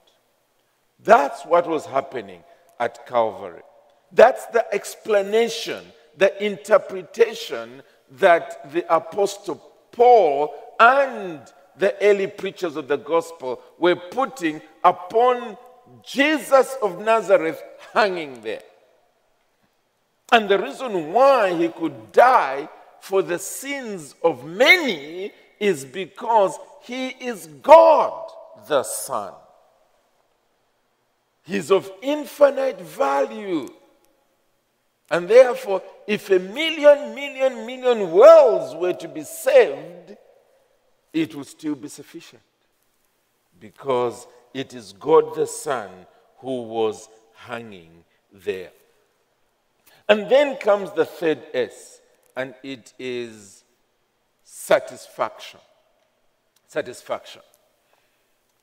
That's 1.00 1.44
what 1.46 1.68
was 1.68 1.86
happening 1.86 2.44
at 2.80 3.08
Calvary. 3.08 3.62
That's 4.12 4.46
the 4.48 4.72
explanation, 4.74 5.84
the 6.18 6.44
interpretation 6.44 7.82
that 8.12 8.72
the 8.72 8.86
Apostle 8.94 9.62
Paul 9.92 10.54
and 10.80 11.42
the 11.78 11.96
early 12.02 12.28
preachers 12.28 12.76
of 12.76 12.88
the 12.88 12.98
gospel 12.98 13.62
were 13.78 13.96
putting 13.96 14.62
upon 14.84 15.58
Jesus 16.04 16.76
of 16.82 17.00
Nazareth 17.00 17.62
hanging 17.94 18.42
there. 18.42 18.64
And 20.32 20.50
the 20.50 20.60
reason 20.60 21.14
why 21.14 21.56
he 21.56 21.70
could 21.70 22.12
die 22.12 22.68
for 23.00 23.22
the 23.22 23.40
sins 23.40 24.16
of 24.24 24.46
many 24.46 25.32
is 25.60 25.86
because 25.86 26.58
he 26.82 27.10
is 27.10 27.48
God 27.62 28.32
the 28.68 28.84
Son. 28.84 29.34
He's 31.44 31.72
of 31.72 31.92
infinite 32.02 32.82
value. 32.82 33.70
And 35.12 35.30
therefore, 35.30 35.84
if 36.08 36.32
a 36.32 36.40
million, 36.40 37.14
million, 37.14 37.66
million 37.66 38.12
worlds 38.12 38.74
were 38.76 38.94
to 38.94 39.08
be 39.08 39.22
saved, 39.22 40.18
it 41.14 41.36
would 41.36 41.46
still 41.46 41.76
be 41.76 41.88
sufficient. 41.88 42.42
Because 43.60 44.28
it 44.54 44.74
is 44.74 44.94
God 44.94 45.36
the 45.36 45.46
Son 45.46 45.90
who 46.40 46.64
was 46.64 47.08
hanging 47.36 48.04
there. 48.34 48.72
And 50.08 50.30
then 50.30 50.58
comes 50.58 50.92
the 50.92 51.06
third 51.06 51.42
S, 51.54 52.00
and 52.36 52.54
it 52.62 52.94
is 53.00 53.64
satisfaction. 54.44 55.60
Satisfaction. 56.68 57.42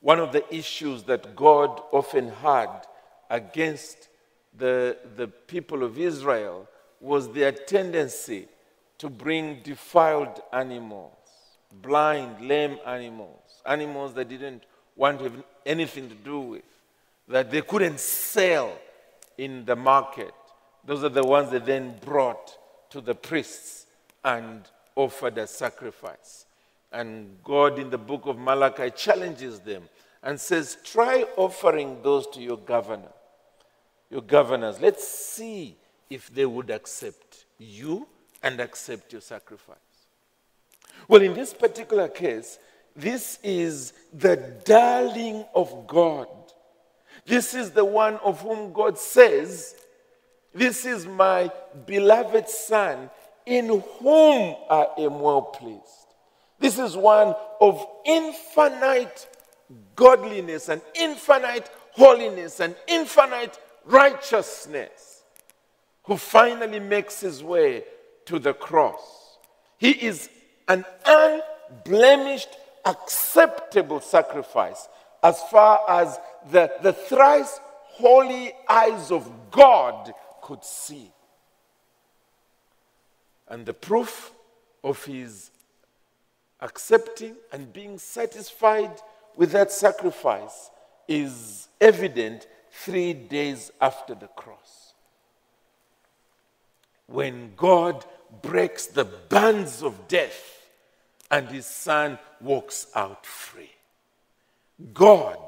One 0.00 0.20
of 0.20 0.32
the 0.32 0.44
issues 0.54 1.04
that 1.04 1.34
God 1.34 1.80
often 1.92 2.28
had 2.28 2.86
against 3.30 4.08
the, 4.56 4.96
the 5.16 5.28
people 5.28 5.82
of 5.82 5.98
Israel 5.98 6.68
was 7.00 7.32
their 7.32 7.52
tendency 7.52 8.46
to 8.98 9.08
bring 9.08 9.60
defiled 9.62 10.40
animals, 10.52 11.16
blind, 11.80 12.46
lame 12.46 12.78
animals, 12.86 13.62
animals 13.66 14.14
that 14.14 14.28
didn't 14.28 14.62
want 14.94 15.18
to 15.18 15.24
have 15.24 15.44
anything 15.66 16.08
to 16.08 16.14
do 16.14 16.40
with, 16.40 16.62
that 17.26 17.50
they 17.50 17.62
couldn't 17.62 17.98
sell 17.98 18.72
in 19.38 19.64
the 19.64 19.74
market. 19.74 20.32
Those 20.84 21.04
are 21.04 21.08
the 21.08 21.24
ones 21.24 21.50
they 21.50 21.58
then 21.58 21.96
brought 22.04 22.58
to 22.90 23.00
the 23.00 23.14
priests 23.14 23.86
and 24.24 24.62
offered 24.96 25.38
as 25.38 25.50
sacrifice. 25.50 26.46
And 26.92 27.42
God 27.42 27.78
in 27.78 27.90
the 27.90 27.98
book 27.98 28.26
of 28.26 28.38
Malachi 28.38 28.90
challenges 28.90 29.60
them 29.60 29.84
and 30.22 30.38
says, 30.38 30.78
Try 30.84 31.24
offering 31.36 32.02
those 32.02 32.26
to 32.28 32.40
your 32.40 32.58
governor, 32.58 33.12
your 34.10 34.22
governors. 34.22 34.80
Let's 34.80 35.06
see 35.06 35.76
if 36.10 36.32
they 36.34 36.44
would 36.44 36.70
accept 36.70 37.46
you 37.58 38.06
and 38.42 38.60
accept 38.60 39.12
your 39.12 39.22
sacrifice. 39.22 39.76
Well, 41.08 41.22
in 41.22 41.34
this 41.34 41.54
particular 41.54 42.08
case, 42.08 42.58
this 42.94 43.38
is 43.42 43.92
the 44.12 44.36
darling 44.64 45.44
of 45.54 45.86
God. 45.86 46.28
This 47.24 47.54
is 47.54 47.70
the 47.70 47.84
one 47.84 48.16
of 48.16 48.40
whom 48.40 48.72
God 48.72 48.98
says, 48.98 49.76
This 50.54 50.84
is 50.84 51.06
my 51.06 51.50
beloved 51.86 52.48
Son, 52.48 53.10
in 53.46 53.82
whom 53.98 54.56
I 54.70 54.86
am 54.98 55.20
well 55.20 55.42
pleased. 55.42 56.02
This 56.58 56.78
is 56.78 56.96
one 56.96 57.34
of 57.60 57.84
infinite 58.04 59.28
godliness 59.96 60.68
and 60.68 60.80
infinite 60.94 61.70
holiness 61.92 62.60
and 62.60 62.74
infinite 62.86 63.58
righteousness 63.84 65.22
who 66.04 66.16
finally 66.16 66.80
makes 66.80 67.20
his 67.20 67.42
way 67.42 67.84
to 68.26 68.38
the 68.38 68.52
cross. 68.52 69.38
He 69.78 69.90
is 69.90 70.28
an 70.68 70.84
unblemished, 71.04 72.56
acceptable 72.84 74.00
sacrifice 74.00 74.88
as 75.22 75.40
far 75.50 75.80
as 75.88 76.18
the, 76.50 76.72
the 76.82 76.92
thrice 76.92 77.60
holy 77.92 78.52
eyes 78.68 79.10
of 79.10 79.30
God 79.50 80.12
could 80.42 80.64
see. 80.64 81.12
And 83.48 83.64
the 83.64 83.74
proof 83.74 84.32
of 84.84 85.04
his 85.04 85.50
accepting 86.60 87.36
and 87.52 87.72
being 87.72 87.98
satisfied 87.98 88.92
with 89.36 89.52
that 89.52 89.72
sacrifice 89.72 90.70
is 91.08 91.68
evident 91.80 92.46
three 92.70 93.12
days 93.12 93.70
after 93.80 94.14
the 94.14 94.28
cross. 94.28 94.94
When 97.06 97.52
God 97.56 98.04
breaks 98.40 98.86
the 98.86 99.04
bands 99.04 99.82
of 99.82 100.08
death 100.08 100.62
and 101.30 101.48
his 101.48 101.66
son 101.66 102.18
walks 102.40 102.86
out 102.94 103.26
free. 103.26 103.72
God 104.94 105.38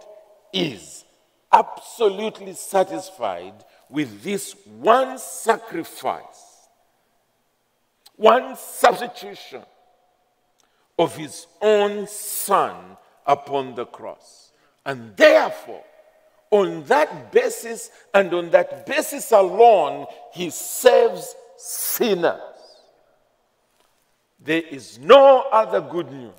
is 0.52 1.04
absolutely 1.52 2.54
satisfied 2.54 3.64
with 3.90 4.22
this 4.22 4.54
one 4.78 5.18
sacrifice, 5.18 6.68
one 8.16 8.56
substitution 8.56 9.62
of 10.98 11.16
his 11.16 11.46
own 11.60 12.06
son 12.06 12.96
upon 13.26 13.74
the 13.74 13.86
cross. 13.86 14.52
And 14.86 15.16
therefore, 15.16 15.82
on 16.50 16.84
that 16.84 17.32
basis 17.32 17.90
and 18.12 18.32
on 18.32 18.50
that 18.50 18.86
basis 18.86 19.32
alone, 19.32 20.06
he 20.32 20.50
saves 20.50 21.34
sinners. 21.56 22.40
There 24.38 24.62
is 24.62 24.98
no 24.98 25.46
other 25.50 25.80
good 25.80 26.12
news. 26.12 26.32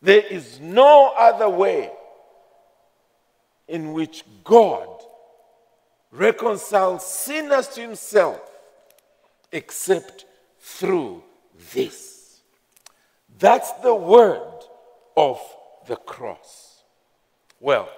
There 0.00 0.22
is 0.22 0.60
no 0.60 1.12
other 1.16 1.48
way 1.48 1.90
in 3.68 3.92
which 3.92 4.24
God 4.44 4.88
reconciles 6.10 7.06
sinners 7.06 7.68
to 7.68 7.80
himself 7.80 8.40
except 9.52 10.24
through 10.58 11.22
this. 11.72 12.40
That's 13.38 13.72
the 13.82 13.94
word 13.94 14.64
of 15.16 15.40
the 15.86 15.96
cross. 15.96 16.82
Well, 17.58 17.88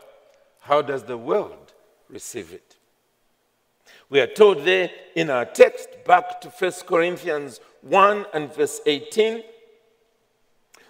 how 0.61 0.83
does 0.83 1.05
the 1.05 1.19
world 1.19 1.73
receive 2.09 2.53
it? 2.53 2.77
We 4.09 4.21
are 4.21 4.27
told 4.27 4.65
there 4.65 4.91
in 5.15 5.31
our 5.31 5.45
text, 5.45 5.89
back 6.05 6.41
to 6.43 6.49
1 6.49 6.73
Corinthians 6.87 7.61
1 7.83 8.27
and 8.35 8.53
verse 8.55 8.81
18 8.87 9.43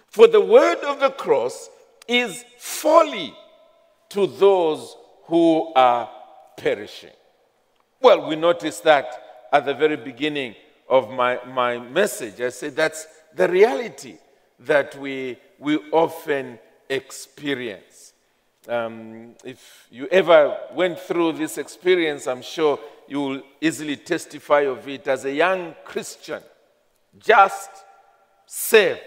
For 0.07 0.27
the 0.27 0.41
word 0.41 0.79
of 0.79 0.99
the 0.99 1.09
cross 1.09 1.69
is 2.07 2.43
folly 2.57 3.33
to 4.09 4.27
those 4.27 4.95
who 5.25 5.71
are 5.75 6.09
perishing. 6.57 7.11
Well, 8.01 8.27
we 8.27 8.35
noticed 8.35 8.83
that 8.83 9.47
at 9.51 9.65
the 9.65 9.73
very 9.73 9.95
beginning 9.95 10.55
of 10.89 11.09
my, 11.09 11.39
my 11.45 11.77
message. 11.77 12.41
I 12.41 12.49
said 12.49 12.75
that's 12.75 13.07
the 13.35 13.47
reality 13.47 14.17
that 14.59 14.95
we, 14.95 15.37
we 15.59 15.77
often 15.91 16.59
experience. 16.89 18.13
Um, 18.67 19.35
if 19.43 19.87
you 19.91 20.07
ever 20.07 20.57
went 20.73 20.99
through 20.99 21.33
this 21.33 21.57
experience, 21.57 22.27
I'm 22.27 22.41
sure 22.41 22.79
you 23.07 23.19
will 23.19 23.41
easily 23.59 23.97
testify 23.97 24.61
of 24.61 24.87
it 24.87 25.07
as 25.07 25.25
a 25.25 25.31
young 25.31 25.75
Christian, 25.83 26.41
just 27.19 27.69
saved, 28.45 29.01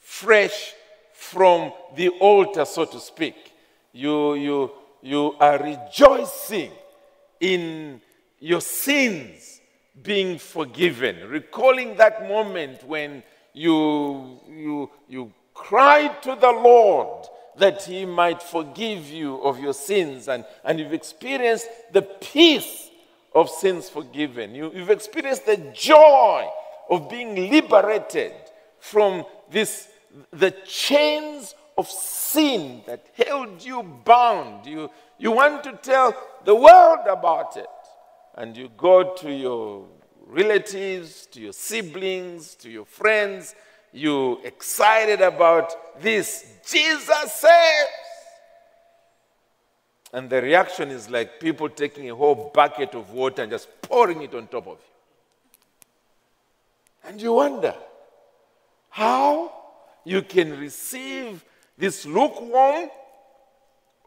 fresh 0.00 0.72
from 1.12 1.72
the 1.94 2.08
altar, 2.20 2.64
so 2.64 2.84
to 2.84 2.98
speak. 2.98 3.52
You, 3.92 4.34
you, 4.34 4.70
you 5.06 5.36
are 5.38 5.58
rejoicing 5.62 6.72
in 7.38 8.00
your 8.40 8.60
sins 8.60 9.60
being 10.02 10.38
forgiven, 10.38 11.28
recalling 11.28 11.96
that 11.96 12.28
moment 12.28 12.82
when 12.84 13.22
you, 13.52 14.40
you, 14.48 14.90
you 15.08 15.32
cried 15.54 16.22
to 16.22 16.34
the 16.34 16.50
Lord 16.50 17.26
that 17.56 17.84
He 17.84 18.04
might 18.04 18.42
forgive 18.42 19.08
you 19.08 19.36
of 19.42 19.60
your 19.60 19.72
sins, 19.72 20.28
and, 20.28 20.44
and 20.64 20.78
you've 20.78 20.92
experienced 20.92 21.68
the 21.92 22.02
peace 22.02 22.90
of 23.32 23.48
sins 23.48 23.88
forgiven. 23.88 24.54
You, 24.54 24.72
you've 24.74 24.90
experienced 24.90 25.46
the 25.46 25.56
joy 25.72 26.48
of 26.90 27.08
being 27.08 27.48
liberated 27.50 28.32
from 28.80 29.24
this, 29.50 29.88
the 30.32 30.50
chains 30.66 31.54
of 31.76 31.88
sin 31.88 32.82
that 32.86 33.06
held 33.14 33.64
you 33.64 33.82
bound. 33.82 34.66
You, 34.66 34.90
you 35.18 35.32
want 35.32 35.64
to 35.64 35.72
tell 35.72 36.14
the 36.44 36.54
world 36.54 37.06
about 37.08 37.56
it. 37.56 37.66
And 38.34 38.56
you 38.56 38.70
go 38.76 39.14
to 39.14 39.32
your 39.32 39.86
relatives, 40.26 41.26
to 41.26 41.40
your 41.40 41.52
siblings, 41.52 42.54
to 42.56 42.70
your 42.70 42.84
friends, 42.84 43.54
you 43.92 44.40
excited 44.44 45.20
about 45.22 46.00
this. 46.02 46.44
Jesus 46.66 47.32
saves. 47.32 47.90
And 50.12 50.28
the 50.28 50.42
reaction 50.42 50.90
is 50.90 51.08
like 51.08 51.40
people 51.40 51.68
taking 51.68 52.10
a 52.10 52.14
whole 52.14 52.50
bucket 52.54 52.94
of 52.94 53.10
water 53.10 53.42
and 53.42 53.50
just 53.50 53.68
pouring 53.82 54.22
it 54.22 54.34
on 54.34 54.46
top 54.48 54.66
of 54.66 54.78
you. 54.78 54.84
And 57.08 57.20
you 57.20 57.32
wonder 57.32 57.74
how 58.90 59.52
you 60.04 60.22
can 60.22 60.58
receive 60.58 61.44
this 61.78 62.06
lukewarm 62.06 62.90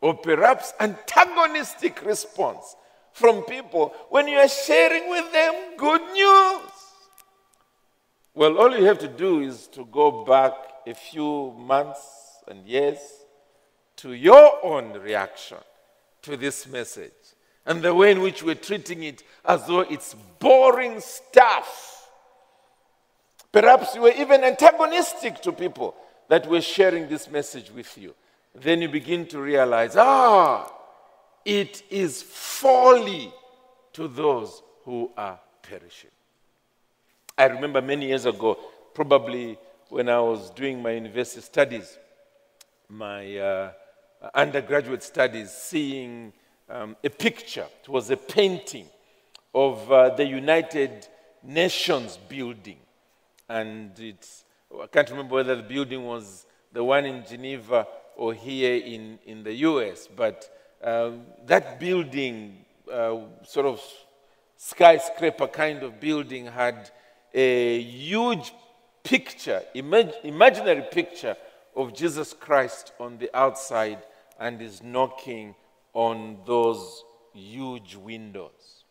or 0.02 0.16
perhaps 0.16 0.74
antagonistic 0.80 2.04
response 2.06 2.76
from 3.12 3.44
people 3.44 3.94
when 4.10 4.28
you 4.28 4.38
are 4.38 4.48
sharing 4.48 5.10
with 5.10 5.32
them 5.32 5.54
good 5.78 6.02
news. 6.14 6.72
Well, 8.34 8.58
all 8.58 8.76
you 8.78 8.86
have 8.86 9.00
to 9.00 9.08
do 9.08 9.42
is 9.42 9.68
to 9.68 9.86
go 9.86 10.24
back 10.24 10.54
a 10.88 10.94
few 10.94 11.54
months 11.58 12.00
and 12.48 12.66
years 12.66 13.00
to 13.98 14.14
your 14.14 14.64
own 14.64 14.94
reaction 14.94 15.58
to 16.22 16.38
this 16.38 16.68
message 16.68 17.12
and 17.66 17.82
the 17.82 17.94
way 17.94 18.12
in 18.12 18.22
which 18.22 18.42
we're 18.42 18.56
treating 18.56 19.04
it 19.04 19.24
as 19.46 19.68
though 19.68 19.82
it's 19.82 20.16
boring 20.40 21.02
stuff. 21.02 22.10
Perhaps 23.52 23.96
you 23.96 24.02
were 24.02 24.14
even 24.14 24.44
antagonistic 24.44 25.42
to 25.42 25.52
people 25.52 25.96
that 26.30 26.48
we're 26.48 26.62
sharing 26.62 27.10
this 27.10 27.30
message 27.30 27.72
with 27.72 27.98
you. 27.98 28.16
Then 28.56 28.82
you 28.82 28.88
begin 28.88 29.26
to 29.28 29.42
realize, 29.42 29.96
ah, 29.98 30.72
it 31.44 31.84
is 31.90 32.22
folly 32.22 33.34
to 33.94 34.08
those 34.08 34.62
who 34.86 35.12
are 35.18 35.40
perishing. 35.62 36.12
I 37.38 37.46
remember 37.46 37.82
many 37.82 38.08
years 38.08 38.26
ago, 38.26 38.58
probably 38.94 39.58
when 39.90 40.08
I 40.08 40.20
was 40.20 40.50
doing 40.52 40.82
my 40.82 40.92
university 40.92 41.42
studies, 41.42 41.98
my 42.88 43.38
uh, 43.38 43.72
undergraduate 44.36 45.04
studies, 45.04 45.52
seeing 45.52 46.34
um, 46.70 46.96
a 47.04 47.10
picture. 47.10 47.66
It 47.82 47.90
was 47.90 48.10
a 48.10 48.18
painting 48.18 48.86
of 49.54 49.92
uh, 49.92 50.16
the 50.16 50.26
United 50.26 51.08
Nations 51.44 52.18
building. 52.28 52.78
And 53.48 53.98
it's, 54.00 54.44
I 54.72 54.88
can't 54.88 55.10
remember 55.10 55.36
whether 55.36 55.56
the 55.56 55.64
building 55.64 56.06
was 56.06 56.46
the 56.72 56.84
one 56.84 57.06
in 57.06 57.26
Geneva 57.26 57.88
or 58.16 58.34
here 58.34 58.76
in, 58.76 59.18
in 59.26 59.44
the 59.44 59.54
US, 59.54 60.08
but 60.08 60.50
um, 60.84 61.22
that 61.46 61.80
building, 61.80 62.66
uh, 62.92 63.18
sort 63.44 63.66
of 63.66 63.82
skyscraper 64.58 65.48
kind 65.48 65.84
of 65.84 66.00
building, 66.00 66.46
had 66.46 66.92
a 67.34 67.82
huge 67.82 68.54
picture, 69.04 69.62
imag- 69.76 70.24
imaginary 70.24 70.84
picture 70.92 71.36
of 71.76 71.94
Jesus 71.94 72.34
Christ 72.34 72.92
on 73.00 73.18
the 73.18 73.36
outside 73.36 74.00
and 74.40 74.62
is 74.62 74.84
knocking 74.84 75.56
on 75.94 76.38
those 76.46 77.04
huge 77.34 77.96
windows. 77.96 78.84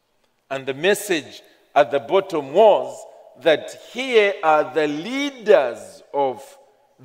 And 0.51 0.67
the 0.67 0.75
message 0.75 1.43
at 1.75 1.91
the 1.91 2.01
bottom 2.01 2.53
was 2.53 3.05
that 3.43 3.81
here 3.93 4.35
are 4.43 4.73
the 4.75 4.87
leaders 4.87 6.03
of 6.13 6.43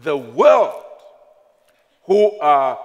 the 0.01 0.17
world 0.17 0.83
who 2.05 2.37
are 2.39 2.79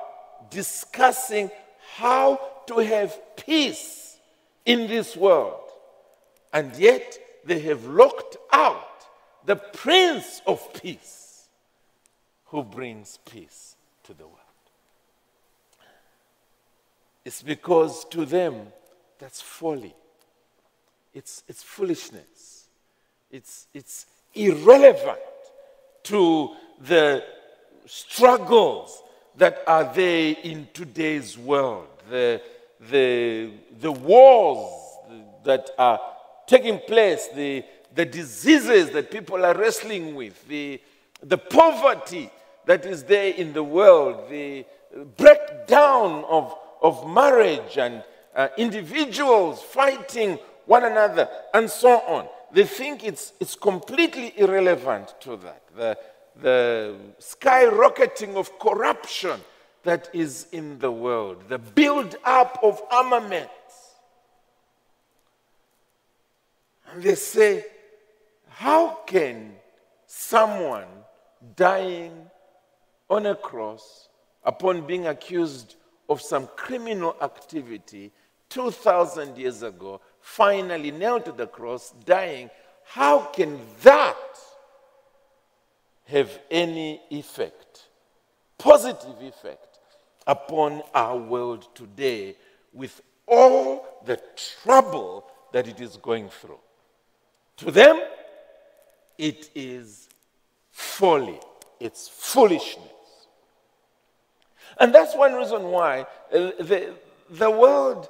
discussing 0.50 1.50
how 1.96 2.40
to 2.66 2.78
have 2.78 3.18
peace 3.36 4.18
in 4.64 4.86
this 4.86 5.16
world. 5.16 5.60
And 6.52 6.74
yet 6.76 7.18
they 7.44 7.60
have 7.60 7.86
locked 7.86 8.36
out 8.52 8.84
the 9.44 9.56
Prince 9.56 10.42
of 10.46 10.72
Peace 10.74 11.48
who 12.46 12.62
brings 12.62 13.18
peace 13.24 13.76
to 14.04 14.14
the 14.14 14.26
world. 14.26 14.36
It's 17.24 17.42
because 17.42 18.04
to 18.06 18.24
them 18.24 18.68
that's 19.18 19.40
folly. 19.40 19.94
It's, 21.12 21.42
it's 21.48 21.62
foolishness. 21.62 22.57
It's, 23.30 23.66
it's 23.74 24.06
irrelevant 24.34 25.18
to 26.04 26.50
the 26.80 27.22
struggles 27.84 29.02
that 29.36 29.62
are 29.66 29.92
there 29.94 30.34
in 30.42 30.66
today's 30.72 31.36
world, 31.36 31.88
the, 32.10 32.40
the, 32.90 33.50
the 33.80 33.92
wars 33.92 34.72
that 35.44 35.70
are 35.78 36.00
taking 36.46 36.78
place, 36.78 37.28
the, 37.34 37.64
the 37.94 38.06
diseases 38.06 38.90
that 38.90 39.10
people 39.10 39.44
are 39.44 39.56
wrestling 39.56 40.14
with, 40.14 40.48
the, 40.48 40.80
the 41.22 41.38
poverty 41.38 42.30
that 42.64 42.86
is 42.86 43.04
there 43.04 43.34
in 43.34 43.52
the 43.52 43.62
world, 43.62 44.30
the 44.30 44.64
breakdown 45.18 46.24
of, 46.28 46.54
of 46.80 47.06
marriage 47.08 47.76
and 47.76 48.02
uh, 48.34 48.48
individuals 48.56 49.62
fighting 49.62 50.38
one 50.64 50.84
another, 50.84 51.28
and 51.52 51.68
so 51.68 51.90
on. 51.90 52.26
They 52.52 52.64
think 52.64 53.04
it's, 53.04 53.32
it's 53.40 53.54
completely 53.54 54.32
irrelevant 54.36 55.14
to 55.20 55.36
that. 55.36 55.62
The, 55.76 55.98
the 56.40 56.96
skyrocketing 57.20 58.36
of 58.36 58.58
corruption 58.58 59.40
that 59.82 60.08
is 60.12 60.46
in 60.52 60.78
the 60.78 60.90
world, 60.90 61.48
the 61.48 61.58
build 61.58 62.16
up 62.24 62.58
of 62.62 62.80
armaments. 62.90 63.52
And 66.90 67.02
they 67.02 67.14
say, 67.14 67.64
how 68.48 69.00
can 69.06 69.54
someone 70.06 70.86
dying 71.54 72.12
on 73.10 73.26
a 73.26 73.34
cross 73.34 74.08
upon 74.42 74.86
being 74.86 75.06
accused 75.06 75.76
of 76.08 76.20
some 76.20 76.48
criminal 76.56 77.16
activity 77.20 78.10
2,000 78.48 79.36
years 79.36 79.62
ago, 79.62 80.00
finally 80.28 80.90
nailed 80.90 81.24
to 81.24 81.32
the 81.32 81.46
cross, 81.46 81.94
dying, 82.04 82.50
how 82.84 83.18
can 83.18 83.58
that 83.82 84.14
have 86.04 86.38
any 86.50 87.00
effect, 87.10 87.86
positive 88.58 89.20
effect, 89.22 89.78
upon 90.26 90.82
our 90.94 91.16
world 91.16 91.66
today 91.74 92.36
with 92.74 93.00
all 93.26 94.02
the 94.04 94.20
trouble 94.62 95.24
that 95.52 95.66
it 95.66 95.80
is 95.80 95.96
going 95.96 96.28
through? 96.28 96.60
To 97.56 97.70
them, 97.70 97.98
it 99.16 99.50
is 99.54 100.08
folly, 100.70 101.40
it's 101.80 102.06
foolishness. 102.06 102.84
And 104.78 104.94
that's 104.94 105.16
one 105.16 105.32
reason 105.32 105.64
why 105.64 106.02
uh, 106.02 106.06
the, 106.60 106.94
the 107.30 107.50
world 107.50 108.08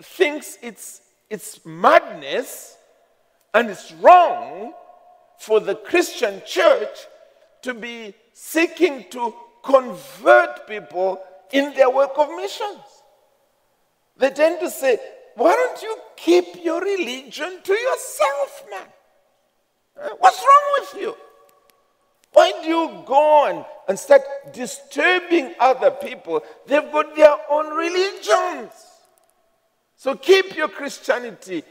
thinks 0.00 0.58
it's, 0.62 1.02
it's 1.28 1.64
madness 1.64 2.76
and 3.52 3.70
it's 3.70 3.92
wrong 3.92 4.72
for 5.38 5.60
the 5.60 5.74
Christian 5.74 6.42
church 6.46 6.98
to 7.62 7.74
be 7.74 8.14
seeking 8.32 9.06
to 9.10 9.34
convert 9.62 10.66
people 10.66 11.20
in 11.52 11.74
their 11.74 11.90
work 11.90 12.12
of 12.16 12.28
missions. 12.36 12.80
They 14.16 14.30
tend 14.30 14.60
to 14.60 14.70
say, 14.70 14.98
why 15.34 15.52
don't 15.52 15.82
you 15.82 15.96
keep 16.16 16.64
your 16.64 16.80
religion 16.80 17.60
to 17.62 17.72
yourself, 17.72 18.64
man? 18.70 18.86
Uh, 20.00 20.08
what's 20.18 20.38
wrong 20.38 20.80
with 20.80 21.02
you? 21.02 21.16
Why 22.32 22.52
do 22.62 22.68
you 22.68 23.02
go 23.06 23.46
and, 23.46 23.64
and 23.88 23.98
start 23.98 24.22
disturbing 24.52 25.54
other 25.58 25.90
people? 25.90 26.42
They've 26.66 26.90
got 26.92 27.16
their 27.16 27.36
own 27.50 27.74
religions. 27.74 28.72
So 29.96 30.14
keep 30.14 30.54
your 30.56 30.68
Christianity 30.68 31.64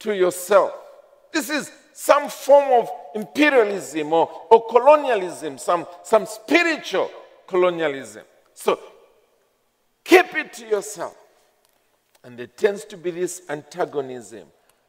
to 0.00 0.14
yourself. 0.14 0.72
This 1.32 1.48
is 1.48 1.70
some 1.92 2.28
form 2.28 2.82
of 2.82 2.90
imperialism 3.14 4.12
or, 4.12 4.30
or 4.50 4.66
colonialism, 4.68 5.58
some, 5.58 5.86
some 6.02 6.26
spiritual 6.26 7.10
colonialism. 7.46 8.24
So 8.54 8.78
keep 10.04 10.34
it 10.34 10.52
to 10.54 10.66
yourself. 10.66 11.16
And 12.24 12.36
there 12.36 12.46
tends 12.46 12.84
to 12.86 12.96
be 12.96 13.10
this 13.10 13.42
antagonism 13.48 14.48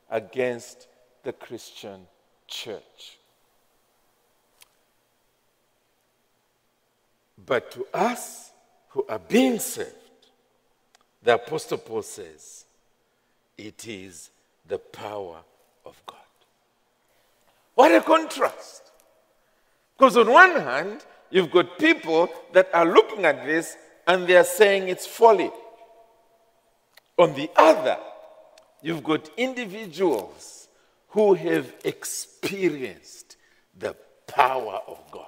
against 0.09 0.87
the 1.23 1.33
Christian 1.33 2.01
church. 2.47 3.17
But 7.45 7.71
to 7.71 7.85
us 7.93 8.51
who 8.89 9.05
are 9.07 9.19
being 9.19 9.59
saved, 9.59 9.95
the 11.21 11.35
Apostle 11.35 11.77
Paul 11.77 12.01
says, 12.01 12.65
it 13.59 13.87
is 13.87 14.29
the 14.67 14.77
power 14.77 15.37
of 15.85 16.01
God. 16.05 16.17
What 17.75 17.93
a 17.93 18.01
contrast. 18.01 18.83
Because 19.97 20.15
on 20.17 20.31
one 20.31 20.51
hand, 20.51 21.05
you've 21.29 21.51
got 21.51 21.77
people 21.77 22.29
that 22.53 22.69
are 22.73 22.85
looking 22.85 23.25
at 23.25 23.45
this 23.45 23.75
and 24.07 24.27
they 24.27 24.37
are 24.37 24.43
saying 24.43 24.87
it's 24.87 25.05
folly. 25.05 25.51
On 27.17 27.33
the 27.33 27.49
other, 27.55 27.97
you've 28.81 29.03
got 29.03 29.29
individuals 29.37 30.69
who 31.09 31.33
have 31.33 31.73
experienced 31.83 33.35
the 33.77 33.95
power 34.27 34.79
of 34.87 34.99
God 35.11 35.25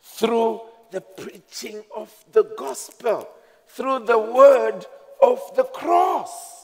through 0.00 0.60
the 0.90 1.00
preaching 1.00 1.82
of 1.94 2.12
the 2.32 2.44
gospel, 2.56 3.28
through 3.66 4.00
the 4.00 4.18
word 4.18 4.86
of 5.22 5.40
the 5.56 5.64
cross. 5.64 6.57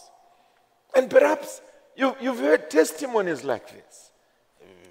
And 0.96 1.10
perhaps 1.10 1.60
you, 1.96 2.16
you've 2.20 2.38
heard 2.38 2.70
testimonies 2.70 3.44
like 3.44 3.70
this 3.70 4.10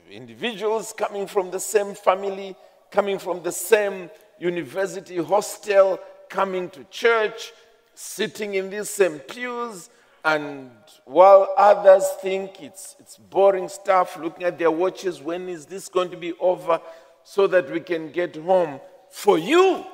individuals 0.10 0.94
coming 0.96 1.26
from 1.26 1.50
the 1.50 1.60
same 1.60 1.96
family, 1.96 2.56
coming 2.92 3.18
from 3.18 3.42
the 3.42 3.52
same 3.52 4.12
university 4.38 5.18
hostel, 5.18 6.00
coming 6.30 6.70
to 6.70 6.84
church, 6.92 7.52
sitting 7.96 8.54
in 8.54 8.70
these 8.70 8.92
same 8.92 9.18
pews, 9.18 9.90
and 10.24 10.70
while 11.06 11.52
others 11.58 12.08
think 12.22 12.62
it's, 12.62 12.96
it's 13.00 13.18
boring 13.18 13.68
stuff, 13.68 14.16
looking 14.18 14.44
at 14.44 14.60
their 14.60 14.70
watches, 14.70 15.20
when 15.20 15.50
is 15.50 15.66
this 15.66 15.90
going 15.90 16.12
to 16.12 16.18
be 16.18 16.34
over? 16.34 16.80
so 17.24 17.48
that 17.48 17.72
we 17.72 17.80
can 17.80 18.12
get 18.12 18.36
home 18.36 18.80
for 19.10 19.38
you. 19.38 19.86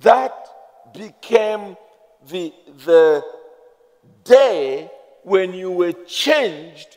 That 0.00 0.34
became 0.94 1.76
the, 2.28 2.52
the 2.84 3.24
day 4.24 4.90
when 5.22 5.52
you 5.52 5.70
were 5.70 5.92
changed 5.92 6.96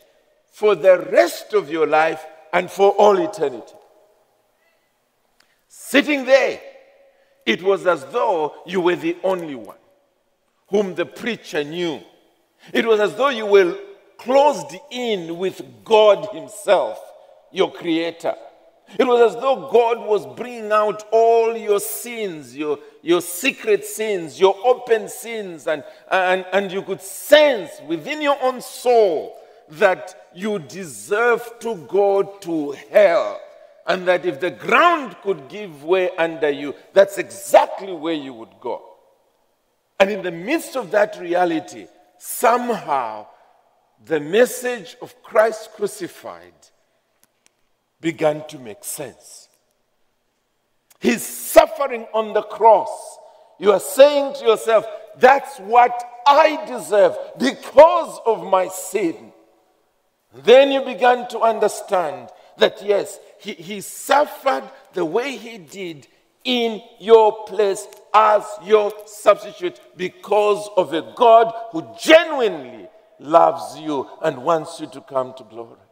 for 0.52 0.76
the 0.76 1.00
rest 1.12 1.54
of 1.54 1.70
your 1.70 1.88
life 1.88 2.24
and 2.52 2.70
for 2.70 2.92
all 2.92 3.18
eternity. 3.18 3.74
Sitting 5.68 6.26
there, 6.26 6.62
it 7.46 7.62
was 7.62 7.86
as 7.86 8.06
though 8.06 8.54
you 8.66 8.80
were 8.80 8.96
the 8.96 9.18
only 9.24 9.56
one 9.56 9.78
whom 10.68 10.96
the 10.96 11.06
preacher 11.06 11.64
knew. 11.64 12.02
It 12.72 12.86
was 12.86 13.00
as 13.00 13.16
though 13.16 13.30
you 13.30 13.46
were 13.46 13.78
closed 14.18 14.76
in 14.90 15.38
with 15.38 15.62
God 15.84 16.30
Himself 16.32 17.00
your 17.52 17.72
creator. 17.72 18.36
It 18.98 19.06
was 19.06 19.34
as 19.34 19.42
though 19.42 19.70
God 19.72 20.08
was 20.08 20.26
bringing 20.36 20.72
out 20.72 21.04
all 21.12 21.56
your 21.56 21.80
sins, 21.80 22.56
your, 22.56 22.80
your 23.02 23.22
secret 23.22 23.86
sins, 23.86 24.40
your 24.40 24.56
open 24.64 25.10
sins, 25.10 25.68
and, 25.68 25.84
and, 26.12 26.46
and 26.54 26.72
you 26.72 26.82
could 26.82 27.02
sense 27.02 27.72
within 27.88 28.22
your 28.22 28.38
own 28.42 28.62
soul 28.62 29.36
that 29.70 30.30
you 30.36 30.60
deserve 30.60 31.60
to 31.60 31.76
go 31.88 32.24
to 32.42 32.72
hell. 32.92 33.40
And 33.86 34.08
that 34.08 34.26
if 34.26 34.40
the 34.40 34.52
ground 34.52 35.18
could 35.24 35.50
give 35.50 35.84
way 35.84 36.10
under 36.18 36.50
you, 36.50 36.74
that's 36.94 37.18
exactly 37.18 37.92
where 37.92 38.14
you 38.14 38.34
would 38.34 38.60
go. 38.62 38.82
And 40.00 40.10
in 40.10 40.22
the 40.22 40.32
midst 40.32 40.78
of 40.78 40.92
that 40.92 41.20
reality, 41.20 41.88
somehow 42.18 43.28
the 44.06 44.20
message 44.20 44.96
of 45.02 45.22
Christ 45.22 45.72
crucified 45.74 46.54
began 48.04 48.46
to 48.50 48.60
make 48.60 48.84
sense. 48.84 49.48
His 51.00 51.26
suffering 51.26 52.06
on 52.14 52.34
the 52.34 52.44
cross, 52.44 53.18
you 53.60 53.72
are 53.72 53.80
saying 53.80 54.36
to 54.36 54.46
yourself, 54.46 54.86
that's 55.18 55.58
what 55.60 56.04
I 56.28 56.66
deserve 56.68 57.16
because 57.40 58.20
of 58.26 58.46
my 58.46 58.68
sin. 58.68 59.32
Then 60.44 60.72
you 60.72 60.82
began 60.82 61.28
to 61.30 61.40
understand 61.40 62.30
that 62.58 62.84
yes, 62.84 63.20
he, 63.40 63.54
he 63.54 63.82
suffered 63.82 64.70
the 64.94 65.06
way 65.06 65.38
he 65.38 65.58
did 65.58 66.08
in 66.44 66.82
your 67.00 67.46
place 67.46 67.88
as 68.14 68.44
your 68.66 68.92
substitute 69.06 69.80
because 69.96 70.70
of 70.76 70.94
a 70.94 71.14
God 71.16 71.54
who 71.72 71.88
genuinely 72.00 72.88
loves 73.20 73.80
you 73.80 74.10
and 74.22 74.44
wants 74.44 74.82
you 74.82 74.88
to 74.88 75.00
come 75.02 75.34
to 75.38 75.44
glory. 75.46 75.83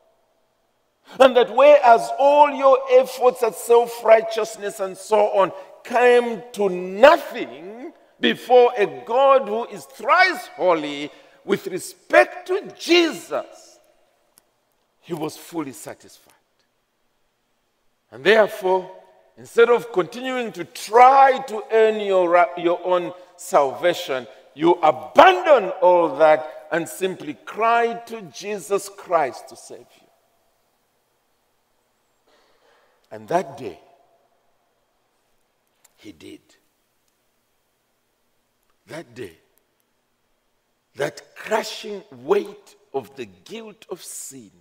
And 1.19 1.35
that 1.35 1.55
whereas 1.55 2.09
all 2.17 2.49
your 2.51 2.79
efforts 2.91 3.43
at 3.43 3.55
self 3.55 4.03
righteousness 4.03 4.79
and 4.79 4.97
so 4.97 5.27
on 5.29 5.51
came 5.83 6.41
to 6.53 6.69
nothing 6.69 7.93
before 8.19 8.71
a 8.77 8.85
God 9.05 9.47
who 9.47 9.65
is 9.65 9.85
thrice 9.85 10.47
holy 10.55 11.11
with 11.43 11.67
respect 11.67 12.47
to 12.47 12.71
Jesus, 12.77 13.79
he 14.99 15.13
was 15.13 15.35
fully 15.35 15.71
satisfied. 15.71 16.33
And 18.11 18.23
therefore, 18.23 18.91
instead 19.37 19.69
of 19.69 19.91
continuing 19.91 20.51
to 20.53 20.65
try 20.65 21.39
to 21.47 21.63
earn 21.71 21.99
your, 22.01 22.47
your 22.57 22.79
own 22.85 23.13
salvation, 23.37 24.27
you 24.53 24.73
abandon 24.73 25.69
all 25.81 26.15
that 26.17 26.67
and 26.71 26.87
simply 26.87 27.33
cry 27.45 27.93
to 28.05 28.21
Jesus 28.23 28.89
Christ 28.89 29.49
to 29.49 29.55
save 29.55 29.79
you. 29.79 30.00
And 33.11 33.27
that 33.27 33.57
day, 33.57 33.77
he 35.97 36.13
did. 36.13 36.39
That 38.87 39.13
day, 39.13 39.37
that 40.95 41.35
crushing 41.35 42.03
weight 42.11 42.75
of 42.93 43.15
the 43.15 43.25
guilt 43.25 43.85
of 43.89 44.01
sin 44.01 44.51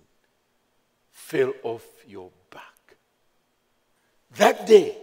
fell 1.11 1.53
off 1.63 1.85
your 2.07 2.29
back. 2.49 2.97
That 4.37 4.67
day, 4.67 4.97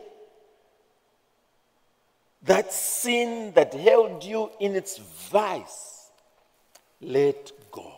that 2.42 2.72
sin 2.72 3.52
that 3.54 3.74
held 3.74 4.24
you 4.24 4.50
in 4.60 4.76
its 4.76 4.98
vice 4.98 6.10
let 7.00 7.52
go. 7.70 7.92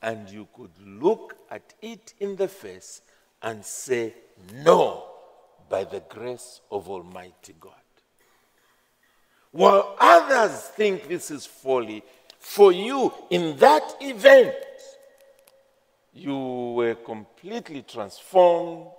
And 0.00 0.28
you 0.28 0.48
could 0.56 0.72
look 0.84 1.36
at 1.50 1.74
it 1.80 2.14
in 2.18 2.36
the 2.36 2.48
face 2.48 3.02
and 3.42 3.64
say 3.64 4.14
no 4.64 5.04
by 5.68 5.84
the 5.84 6.02
grace 6.08 6.60
of 6.70 6.88
Almighty 6.88 7.54
God. 7.58 7.72
While 9.50 9.96
others 9.98 10.60
think 10.68 11.08
this 11.08 11.30
is 11.30 11.44
folly, 11.44 12.02
for 12.38 12.72
you 12.72 13.12
in 13.30 13.56
that 13.58 13.96
event, 14.00 14.54
you 16.14 16.36
were 16.76 16.94
completely 16.94 17.82
transformed. 17.82 18.90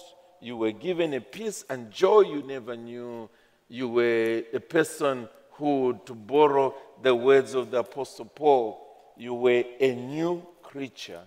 You 0.41 0.57
were 0.57 0.71
given 0.71 1.13
a 1.13 1.21
peace 1.21 1.65
and 1.69 1.91
joy 1.91 2.21
you 2.21 2.43
never 2.43 2.75
knew. 2.75 3.29
You 3.69 3.89
were 3.89 4.43
a 4.53 4.59
person 4.59 5.29
who, 5.53 5.99
to 6.05 6.13
borrow 6.13 6.75
the 7.01 7.15
words 7.15 7.53
of 7.53 7.71
the 7.71 7.79
Apostle 7.79 8.25
Paul, 8.25 8.79
you 9.17 9.33
were 9.33 9.63
a 9.79 9.95
new 9.95 10.45
creature 10.61 11.21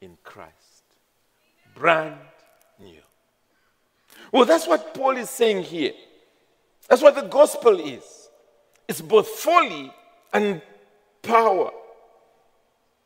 in 0.00 0.16
Christ. 0.22 0.52
Brand 1.74 2.18
new. 2.80 3.00
Well, 4.32 4.44
that's 4.44 4.66
what 4.66 4.94
Paul 4.94 5.16
is 5.16 5.30
saying 5.30 5.64
here. 5.64 5.92
That's 6.88 7.02
what 7.02 7.14
the 7.14 7.22
gospel 7.22 7.78
is. 7.78 8.28
It's 8.88 9.00
both 9.00 9.28
folly 9.28 9.92
and 10.32 10.60
power. 11.22 11.70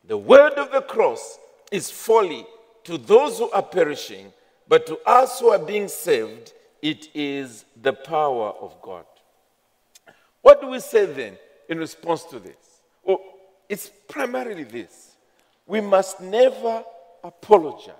The 0.05 0.17
word 0.17 0.55
of 0.55 0.73
the 0.73 0.81
cross 0.81 1.39
is 1.71 1.91
folly 1.91 2.47
to 2.85 2.99
those 2.99 3.39
who 3.39 3.51
are 3.51 3.63
perishing, 3.63 4.33
but 4.67 4.87
to 4.87 4.99
us 5.07 5.41
who 5.41 5.49
are 5.49 5.59
being 5.59 5.89
saved, 5.89 6.53
it 6.81 7.09
is 7.15 7.65
the 7.81 7.93
power 7.93 8.51
of 8.61 8.81
God. 8.81 9.05
What 10.43 10.61
do 10.61 10.69
we 10.69 10.81
say 10.81 11.07
then 11.07 11.37
in 11.69 11.79
response 11.79 12.25
to 12.25 12.39
this? 12.39 12.57
Well, 13.05 13.21
it's 13.69 13.91
primarily 14.09 14.65
this 14.65 15.17
we 15.67 15.81
must 15.83 16.21
never 16.21 16.83
apologize 17.23 17.95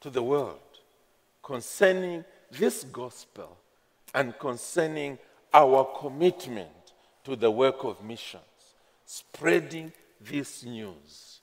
to 0.00 0.10
the 0.10 0.22
world 0.22 0.58
concerning 1.42 2.24
this 2.50 2.84
gospel 2.84 3.56
and 4.14 4.38
concerning 4.38 5.18
our 5.52 5.84
commitment 5.98 6.68
to 7.24 7.36
the 7.36 7.50
work 7.50 7.84
of 7.84 8.02
missions, 8.02 8.42
spreading 9.04 9.92
this 10.20 10.64
news 10.64 11.40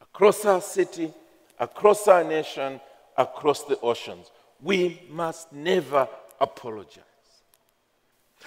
across 0.00 0.44
our 0.44 0.60
city, 0.60 1.12
across 1.58 2.08
our 2.08 2.24
nation, 2.24 2.80
across 3.16 3.64
the 3.64 3.78
oceans. 3.80 4.30
We 4.62 5.02
must 5.10 5.52
never 5.52 6.08
apologize. 6.40 7.02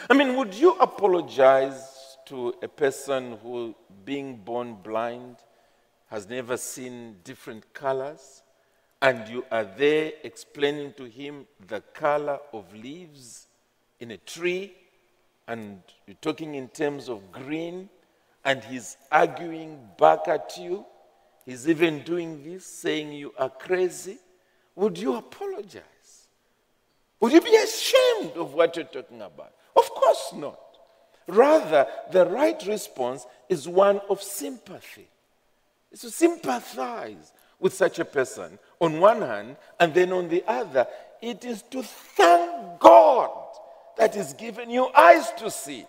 I 0.10 0.14
mean, 0.14 0.36
would 0.36 0.54
you 0.54 0.72
apologize 0.80 2.18
to 2.26 2.56
a 2.62 2.68
person 2.68 3.38
who, 3.44 3.76
being 4.06 4.38
born 4.38 4.76
blind, 4.76 5.38
has 6.08 6.28
never 6.28 6.58
seen 6.58 7.18
different 7.24 7.72
colors? 7.74 8.42
And 9.02 9.28
you 9.28 9.46
are 9.52 9.64
there 9.64 10.12
explaining 10.24 10.94
to 10.94 11.06
him 11.06 11.46
the 11.68 11.82
color 11.94 12.40
of 12.54 12.74
leaves 12.74 13.48
in 14.00 14.12
a 14.12 14.18
tree, 14.18 14.74
and 15.48 15.82
you're 16.06 16.18
talking 16.22 16.56
in 16.56 16.68
terms 16.68 17.10
of 17.10 17.32
green, 17.32 17.90
and 18.44 18.64
he's 18.64 18.98
arguing 19.12 19.80
back 19.98 20.28
at 20.28 20.58
you. 20.58 20.86
He's 21.46 21.68
even 21.68 22.04
doing 22.04 22.44
this, 22.44 22.66
saying 22.66 23.14
you 23.14 23.34
are 23.38 23.50
crazy. 23.50 24.18
Would 24.76 24.98
you 24.98 25.16
apologize? 25.16 25.84
Would 27.20 27.34
you 27.34 27.42
be 27.42 27.56
ashamed 27.56 28.38
of 28.38 28.54
what 28.54 28.76
you're 28.76 28.86
talking 28.86 29.22
about? 29.22 29.54
Of 29.76 29.90
course 29.90 30.32
not. 30.36 30.60
Rather, 31.28 31.88
the 32.12 32.26
right 32.26 32.62
response 32.66 33.26
is 33.50 33.68
one 33.68 34.02
of 34.10 34.22
sympathy. 34.22 35.08
It's 35.92 36.02
to 36.02 36.12
sympathize 36.12 37.34
with 37.60 37.74
such 37.74 38.00
a 38.00 38.06
person 38.06 38.58
on 38.80 39.00
one 39.00 39.22
hand, 39.22 39.58
and 39.80 39.94
then 39.94 40.12
on 40.14 40.30
the 40.30 40.44
other, 40.48 40.88
it 41.22 41.44
is 41.44 41.62
to 41.64 41.84
thank 41.84 42.80
God 42.80 43.32
that 43.98 44.16
He's 44.16 44.34
given 44.34 44.70
you 44.70 44.88
eyes 44.96 45.32
to 45.38 45.52
see, 45.52 45.86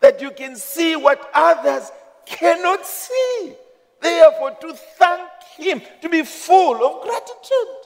that 0.00 0.20
you 0.20 0.30
can 0.30 0.56
see 0.56 0.94
what 0.96 1.30
others 1.32 1.90
cannot 2.26 2.84
see. 2.86 3.54
Therefore, 4.00 4.56
to 4.60 4.74
thank 4.74 5.30
Him, 5.56 5.80
to 6.02 6.08
be 6.08 6.22
full 6.22 6.84
of 6.84 7.02
gratitude. 7.02 7.78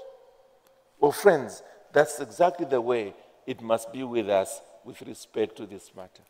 Well, 0.98 1.12
friends, 1.12 1.62
that's 1.92 2.20
exactly 2.20 2.66
the 2.66 2.80
way 2.80 3.14
it 3.46 3.60
must 3.60 3.92
be 3.92 4.02
with 4.02 4.28
us 4.28 4.60
with 4.84 5.00
respect 5.02 5.56
to 5.56 5.66
this 5.66 5.92
matter. 5.94 6.22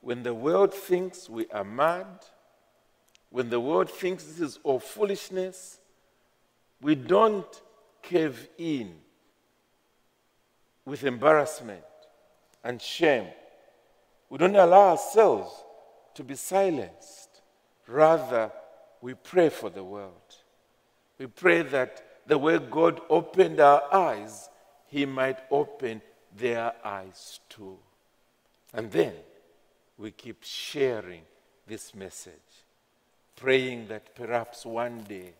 When 0.00 0.22
the 0.22 0.34
world 0.34 0.72
thinks 0.72 1.28
we 1.28 1.46
are 1.48 1.64
mad, 1.64 2.06
when 3.30 3.50
the 3.50 3.60
world 3.60 3.90
thinks 3.90 4.24
this 4.24 4.40
is 4.40 4.58
all 4.62 4.78
foolishness, 4.78 5.80
we 6.80 6.94
don't 6.94 7.62
cave 8.02 8.48
in 8.58 8.94
with 10.84 11.04
embarrassment 11.04 11.84
and 12.64 12.80
shame. 12.80 13.26
We 14.30 14.38
don't 14.38 14.56
allow 14.56 14.90
ourselves 14.90 15.52
to 16.14 16.24
be 16.24 16.34
silenced. 16.34 17.42
Rather, 17.86 18.50
we 19.00 19.14
pray 19.14 19.48
for 19.48 19.70
the 19.70 19.84
world. 19.84 20.36
We 21.18 21.26
pray 21.26 21.62
that 21.62 22.04
the 22.26 22.38
way 22.38 22.58
God 22.58 23.00
opened 23.08 23.60
our 23.60 23.82
eyes, 23.92 24.48
He 24.86 25.06
might 25.06 25.38
open 25.50 26.02
their 26.36 26.72
eyes 26.84 27.40
too. 27.48 27.78
And 28.72 28.90
then 28.90 29.14
we 29.96 30.10
keep 30.10 30.42
sharing 30.42 31.22
this 31.66 31.94
message 31.94 32.34
praying 33.38 33.86
that 33.86 34.14
perhaps 34.16 34.66
one 34.66 34.98
day 35.08 35.32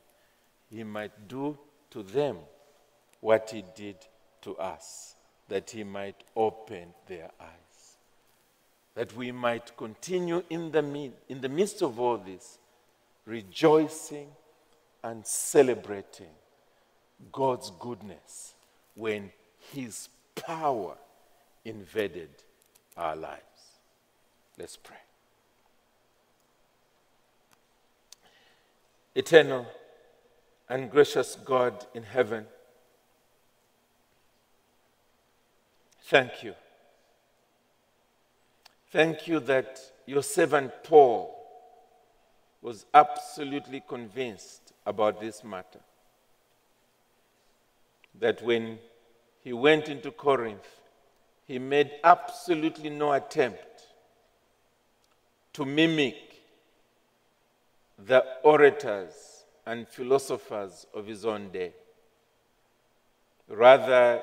he 0.71 0.85
might 0.85 1.29
do 1.29 1.59
to 1.91 2.03
them 2.03 2.37
what 3.21 3.51
he 3.51 3.65
did 3.75 3.97
to 4.43 4.57
us, 4.57 5.15
that 5.49 5.71
he 5.71 5.85
might 5.85 6.23
open 6.37 6.95
their 7.07 7.31
eyes. 7.41 7.97
That 8.95 9.15
we 9.17 9.33
might 9.33 9.77
continue 9.77 10.43
in 10.51 10.71
the, 10.71 11.13
in 11.29 11.41
the 11.41 11.49
midst 11.49 11.83
of 11.83 11.99
all 11.99 12.19
this, 12.19 12.59
rejoicing 13.25 14.29
and 15.03 15.25
celebrating 15.27 16.35
God's 17.33 17.71
goodness 17.79 18.55
when 18.95 19.31
his 19.73 20.09
power 20.35 20.97
invaded 21.65 22.31
our 22.97 23.17
lives. 23.17 23.43
Let's 24.59 24.77
pray. 24.77 24.97
Eternal 29.15 29.67
and 30.69 30.91
gracious 30.91 31.37
God 31.45 31.87
in 31.95 32.03
heaven, 32.03 32.47
thank 36.03 36.43
you. 36.43 36.55
Thank 38.91 39.29
you 39.29 39.41
that 39.41 39.81
your 40.07 40.23
servant 40.23 40.73
Paul 40.83 41.35
was 42.63 42.87
absolutely 42.95 43.83
convinced 43.87 44.73
about 44.87 45.21
this 45.21 45.45
matter. 45.45 45.81
That 48.19 48.43
when 48.43 48.79
he 49.41 49.53
went 49.53 49.89
into 49.89 50.11
Corinth, 50.11 50.67
he 51.47 51.59
made 51.59 51.91
absolutely 52.03 52.91
no 52.91 53.13
attempt 53.13 53.87
to 55.53 55.65
mimic 55.65 56.17
the 57.99 58.25
orators 58.43 59.28
and 59.69 59.87
philosophers 59.87 60.87
of 60.95 61.07
his 61.07 61.27
own 61.27 61.51
day. 61.51 61.73
Rather, 63.49 64.23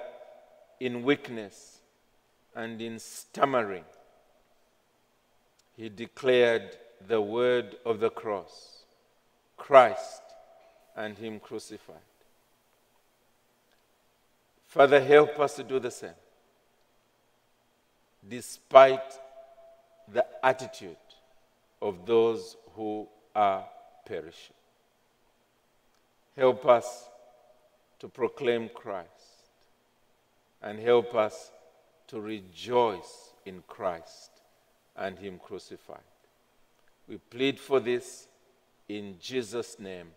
in 0.79 1.03
weakness 1.03 1.81
and 2.55 2.81
in 2.81 2.97
stammering, 2.97 3.83
he 5.77 5.87
declared 5.87 6.75
the 7.07 7.21
word 7.21 7.75
of 7.85 7.99
the 7.99 8.09
cross 8.09 8.85
Christ 9.55 10.21
and 10.95 11.17
Him 11.17 11.39
crucified. 11.39 11.95
Father, 14.67 15.01
help 15.01 15.39
us 15.39 15.55
to 15.55 15.63
do 15.63 15.79
the 15.79 15.91
same, 15.91 16.09
despite 18.27 19.13
the 20.11 20.25
attitude 20.43 20.97
of 21.81 22.05
those 22.05 22.57
who 22.75 23.07
are 23.33 23.65
perishing. 24.05 24.55
Help 26.35 26.65
us 26.65 27.09
to 27.99 28.07
proclaim 28.07 28.69
Christ 28.73 29.09
and 30.61 30.79
help 30.79 31.15
us 31.15 31.51
to 32.07 32.19
rejoice 32.19 33.33
in 33.45 33.63
Christ 33.67 34.31
and 34.95 35.17
Him 35.17 35.39
crucified. 35.39 35.99
We 37.07 37.17
plead 37.17 37.59
for 37.59 37.79
this 37.79 38.27
in 38.89 39.15
Jesus' 39.19 39.79
name. 39.79 40.07